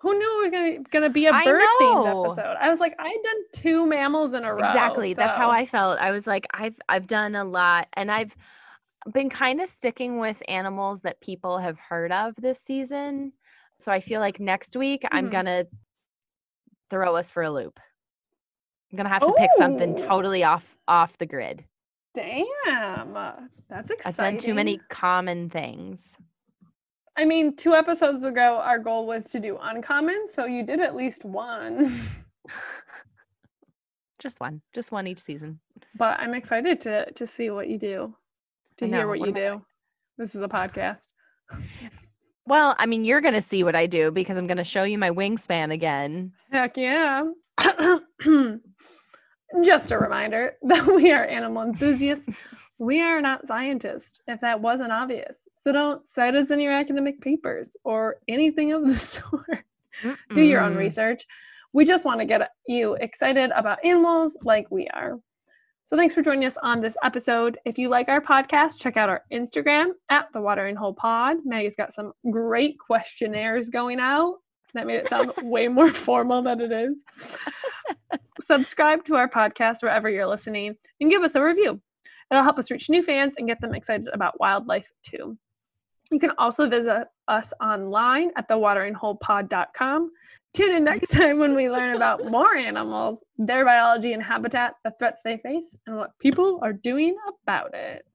[0.00, 2.56] Who knew it was gonna, gonna be a bird themed episode?
[2.60, 4.64] I was like, I had done two mammals in a row.
[4.64, 5.12] Exactly.
[5.12, 5.22] So.
[5.22, 5.98] That's how I felt.
[5.98, 8.36] I was like, I've I've done a lot and I've
[9.12, 13.32] been kind of sticking with animals that people have heard of this season.
[13.78, 15.16] So I feel like next week mm-hmm.
[15.16, 15.64] I'm gonna
[16.90, 17.80] throw us for a loop.
[18.92, 21.64] I'm gonna have to pick something totally off off the grid.
[22.14, 23.32] Damn, uh,
[23.68, 24.24] that's exciting.
[24.24, 26.16] I've done too many common things.
[27.16, 30.94] I mean, two episodes ago, our goal was to do uncommon, so you did at
[30.94, 31.92] least one.
[34.18, 35.58] just one, just one each season.
[35.96, 38.14] But I'm excited to to see what you do,
[38.78, 39.54] to hear what, what you do.
[39.54, 39.60] I...
[40.16, 41.08] This is a podcast.
[42.46, 45.10] Well, I mean, you're gonna see what I do because I'm gonna show you my
[45.10, 46.32] wingspan again.
[46.50, 47.24] Heck yeah.
[49.64, 52.26] Just a reminder that we are animal enthusiasts.
[52.78, 55.38] we are not scientists, if that wasn't obvious.
[55.54, 59.64] So don't cite us in your academic papers or anything of the sort.
[60.02, 60.16] Mm-mm.
[60.32, 61.26] Do your own research.
[61.72, 65.18] We just want to get you excited about animals like we are.
[65.86, 67.58] So thanks for joining us on this episode.
[67.64, 71.38] If you like our podcast, check out our Instagram at the Watering Hole Pod.
[71.46, 74.36] Maggie's got some great questionnaires going out.
[74.74, 77.04] That made it sound way more formal than it is.
[78.40, 81.80] Subscribe to our podcast wherever you're listening and give us a review.
[82.30, 85.38] It'll help us reach new fans and get them excited about wildlife too.
[86.10, 90.10] You can also visit us online at thewateringholepod.com.
[90.54, 94.92] Tune in next time when we learn about more animals, their biology and habitat, the
[94.98, 98.06] threats they face, and what people are doing about it.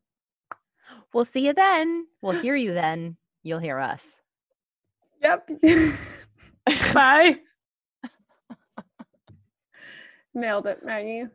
[1.14, 2.08] We'll see you then.
[2.22, 3.18] We'll hear you then.
[3.44, 4.20] You'll hear us.
[5.22, 5.50] Yep.
[6.94, 7.40] Bye.
[10.34, 11.26] Nailed it, Maggie.